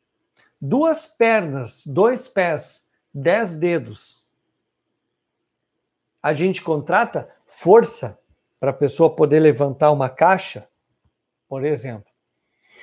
duas 0.60 1.06
pernas, 1.06 1.86
dois 1.86 2.28
pés, 2.28 2.90
dez 3.14 3.56
dedos. 3.56 4.28
A 6.24 6.34
gente 6.34 6.60
contrata 6.60 7.30
força 7.46 8.20
para 8.60 8.72
a 8.72 8.74
pessoa 8.74 9.16
poder 9.16 9.40
levantar 9.40 9.92
uma 9.92 10.10
caixa, 10.10 10.68
por 11.48 11.64
exemplo. 11.64 12.12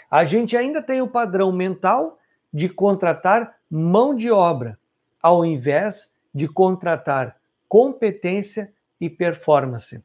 A 0.09 0.25
gente 0.25 0.57
ainda 0.57 0.81
tem 0.81 1.03
o 1.03 1.09
padrão 1.09 1.51
mental 1.51 2.21
de 2.55 2.69
contratar 2.69 3.59
mão 3.69 4.15
de 4.15 4.31
obra, 4.31 4.79
ao 5.21 5.45
invés 5.45 6.15
de 6.33 6.47
contratar 6.47 7.41
competência 7.69 8.73
e 9.01 9.11
performance. 9.11 10.01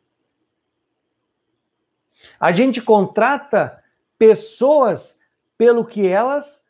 A 2.39 2.51
gente 2.51 2.81
contrata 2.81 3.83
pessoas 4.17 5.19
pelo 5.57 5.85
que 5.85 6.07
elas 6.07 6.65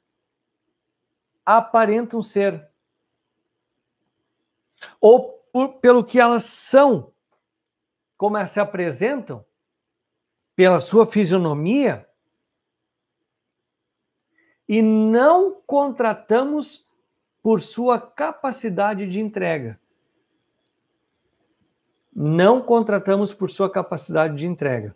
aparentam 1.45 2.21
ser, 2.23 2.67
ou 4.99 5.33
por, 5.51 5.75
pelo 5.75 6.03
que 6.03 6.19
elas 6.19 6.45
são, 6.45 7.13
como 8.17 8.37
elas 8.37 8.51
se 8.51 8.59
apresentam, 8.59 9.45
pela 10.55 10.79
sua 10.79 11.05
fisionomia, 11.05 12.07
e 14.67 14.81
não 14.81 15.61
contratamos 15.65 16.89
por 17.43 17.61
sua 17.61 18.01
capacidade 18.01 19.07
de 19.07 19.19
entrega. 19.19 19.79
Não 22.13 22.61
contratamos 22.61 23.33
por 23.33 23.51
sua 23.51 23.69
capacidade 23.69 24.35
de 24.35 24.47
entrega. 24.47 24.95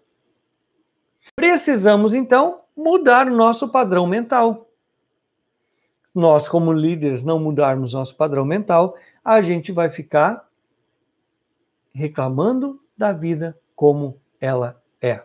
Precisamos, 1.36 2.14
então, 2.14 2.59
mudar 2.80 3.28
o 3.28 3.36
nosso 3.36 3.68
padrão 3.68 4.08
mental. 4.08 4.70
Nós, 6.16 6.48
como 6.48 6.72
líderes, 6.72 7.24
não 7.24 7.38
mudarmos 7.38 7.94
nosso 7.94 8.16
padrão 8.16 8.46
mental, 8.46 8.96
a 9.24 9.42
gente 9.42 9.72
vai 9.72 9.90
ficar 9.90 10.48
reclamando 11.94 12.82
da 12.98 13.12
vida 13.12 13.60
como 13.76 14.20
ela 14.40 14.82
é. 15.02 15.24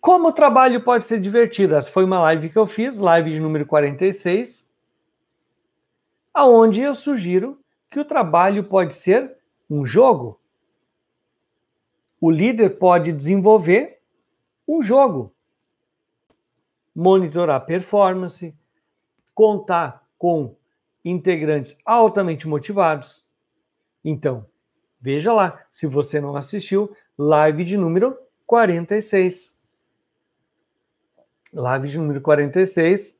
Como 0.00 0.28
o 0.28 0.32
trabalho 0.32 0.82
pode 0.82 1.06
ser 1.06 1.20
divertido? 1.20 1.76
Essa 1.76 1.90
foi 1.90 2.04
uma 2.04 2.20
live 2.20 2.50
que 2.50 2.58
eu 2.58 2.66
fiz, 2.66 2.98
live 2.98 3.30
de 3.30 3.40
número 3.40 3.66
46, 3.66 4.68
aonde 6.34 6.80
eu 6.80 6.94
sugiro 6.94 7.60
que 7.88 8.00
o 8.00 8.04
trabalho 8.04 8.64
pode 8.64 8.94
ser 8.94 9.36
um 9.70 9.86
jogo. 9.86 10.39
O 12.20 12.30
líder 12.30 12.78
pode 12.78 13.12
desenvolver 13.12 14.00
um 14.68 14.82
jogo, 14.82 15.34
monitorar 16.94 17.64
performance, 17.64 18.54
contar 19.34 20.06
com 20.18 20.54
integrantes 21.04 21.76
altamente 21.84 22.46
motivados. 22.46 23.26
Então, 24.04 24.46
veja 25.00 25.32
lá, 25.32 25.64
se 25.70 25.86
você 25.86 26.20
não 26.20 26.36
assistiu, 26.36 26.94
live 27.16 27.64
de 27.64 27.76
número 27.76 28.18
46 28.46 29.60
live 31.52 31.88
de 31.88 31.98
número 31.98 32.20
46. 32.20 33.18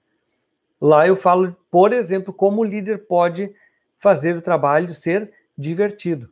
Lá 0.81 1.07
eu 1.07 1.17
falo, 1.17 1.57
por 1.71 1.93
exemplo, 1.93 2.33
como 2.33 2.61
o 2.61 2.65
líder 2.65 3.07
pode 3.07 3.55
fazer 3.99 4.37
o 4.37 4.43
trabalho 4.43 4.95
ser 4.95 5.33
divertido. 5.57 6.31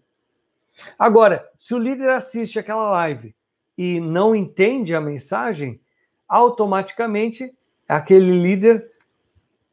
Agora, 0.98 1.48
se 1.56 1.74
o 1.74 1.78
líder 1.78 2.10
assiste 2.10 2.58
aquela 2.58 2.90
live 2.90 3.34
e 3.76 4.00
não 4.00 4.34
entende 4.34 4.94
a 4.94 5.00
mensagem, 5.00 5.80
automaticamente 6.26 7.54
aquele 7.88 8.30
líder, 8.30 8.90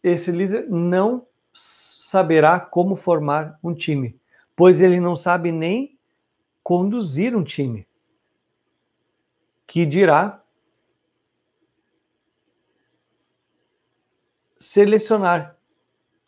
esse 0.02 0.32
líder 0.32 0.70
não 0.70 1.28
saberá 1.54 2.60
como 2.60 2.96
formar 2.96 3.60
um 3.64 3.74
time, 3.74 4.20
pois 4.56 4.82
ele 4.82 5.00
não 5.00 5.16
sabe 5.16 5.52
nem 5.52 5.98
conduzir 6.64 7.36
um 7.36 7.44
time. 7.44 7.88
Que 9.68 9.86
dirá 9.86 10.42
selecionar 14.60 15.58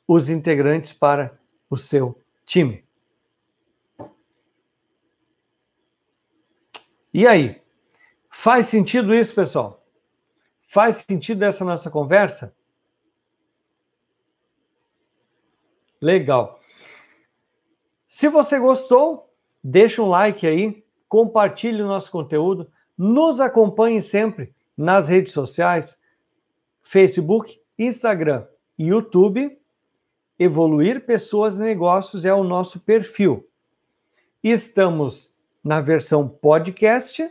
os 0.07 0.29
integrantes 0.29 0.93
para 0.93 1.39
o 1.69 1.77
seu 1.77 2.21
time. 2.45 2.86
E 7.13 7.25
aí? 7.25 7.61
Faz 8.29 8.67
sentido 8.67 9.13
isso, 9.13 9.33
pessoal? 9.33 9.83
Faz 10.67 10.97
sentido 10.97 11.43
essa 11.43 11.63
nossa 11.63 11.89
conversa? 11.89 12.55
Legal. 16.01 16.59
Se 18.07 18.27
você 18.27 18.59
gostou, 18.59 19.33
deixa 19.63 20.01
um 20.01 20.09
like 20.09 20.45
aí, 20.45 20.85
compartilhe 21.07 21.81
o 21.81 21.87
nosso 21.87 22.11
conteúdo, 22.11 22.71
nos 22.97 23.39
acompanhe 23.39 24.01
sempre 24.01 24.53
nas 24.75 25.07
redes 25.07 25.33
sociais, 25.33 25.99
Facebook, 26.83 27.61
Instagram 27.77 28.45
e 28.77 28.87
YouTube. 28.87 29.59
Evoluir 30.39 31.05
Pessoas 31.05 31.57
e 31.57 31.61
Negócios 31.61 32.23
é 32.23 32.33
o 32.33 32.43
nosso 32.43 32.79
perfil. 32.81 33.49
Estamos 34.43 35.36
na 35.67 35.81
versão 35.81 36.29
podcast 36.29 37.29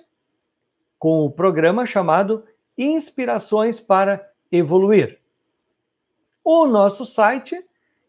com 0.99 1.24
o 1.24 1.30
programa 1.30 1.87
chamado 1.87 2.45
Inspirações 2.76 3.80
para 3.80 4.30
Evoluir. 4.53 5.18
O 6.45 6.66
nosso 6.66 7.07
site 7.07 7.66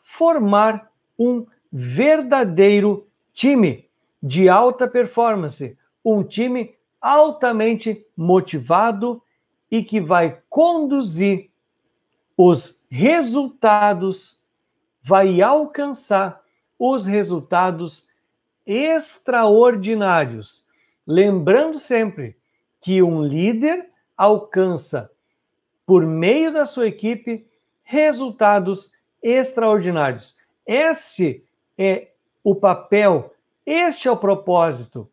formar 0.00 0.90
um 1.16 1.46
verdadeiro 1.70 3.06
time 3.32 3.88
de 4.20 4.48
alta 4.48 4.88
performance, 4.88 5.78
um 6.04 6.24
time 6.24 6.74
altamente 7.00 8.04
motivado 8.16 9.22
e 9.70 9.84
que 9.84 10.00
vai 10.00 10.42
conduzir 10.50 11.48
os 12.36 12.84
resultados 12.88 14.42
vai 15.02 15.40
alcançar 15.40 16.42
os 16.78 17.06
resultados 17.06 18.06
extraordinários. 18.66 20.66
Lembrando 21.06 21.78
sempre 21.78 22.37
que 22.80 23.02
um 23.02 23.22
líder 23.22 23.90
alcança, 24.16 25.10
por 25.86 26.04
meio 26.04 26.52
da 26.52 26.66
sua 26.66 26.86
equipe, 26.86 27.46
resultados 27.82 28.92
extraordinários. 29.22 30.36
Esse 30.66 31.44
é 31.76 32.08
o 32.44 32.54
papel, 32.54 33.34
este 33.64 34.08
é 34.08 34.10
o 34.10 34.16
propósito 34.16 35.10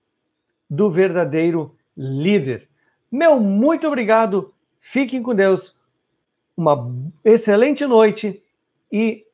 do 0.69 0.91
verdadeiro 0.91 1.75
líder. 1.95 2.67
Meu 3.11 3.39
muito 3.39 3.87
obrigado, 3.87 4.53
fiquem 4.79 5.23
com 5.23 5.33
Deus, 5.33 5.81
uma 6.57 6.91
excelente 7.23 7.85
noite 7.85 8.43
e 8.91 9.25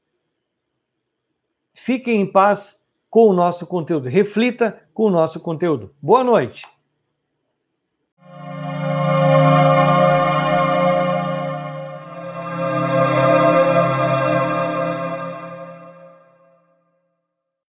Fiquem 1.83 2.21
em 2.21 2.31
paz 2.31 2.79
com 3.09 3.27
o 3.27 3.33
nosso 3.33 3.65
conteúdo. 3.65 4.07
Reflita 4.07 4.83
com 4.93 5.05
o 5.05 5.09
nosso 5.09 5.39
conteúdo. 5.39 5.95
Boa 5.99 6.23
noite. 6.23 6.63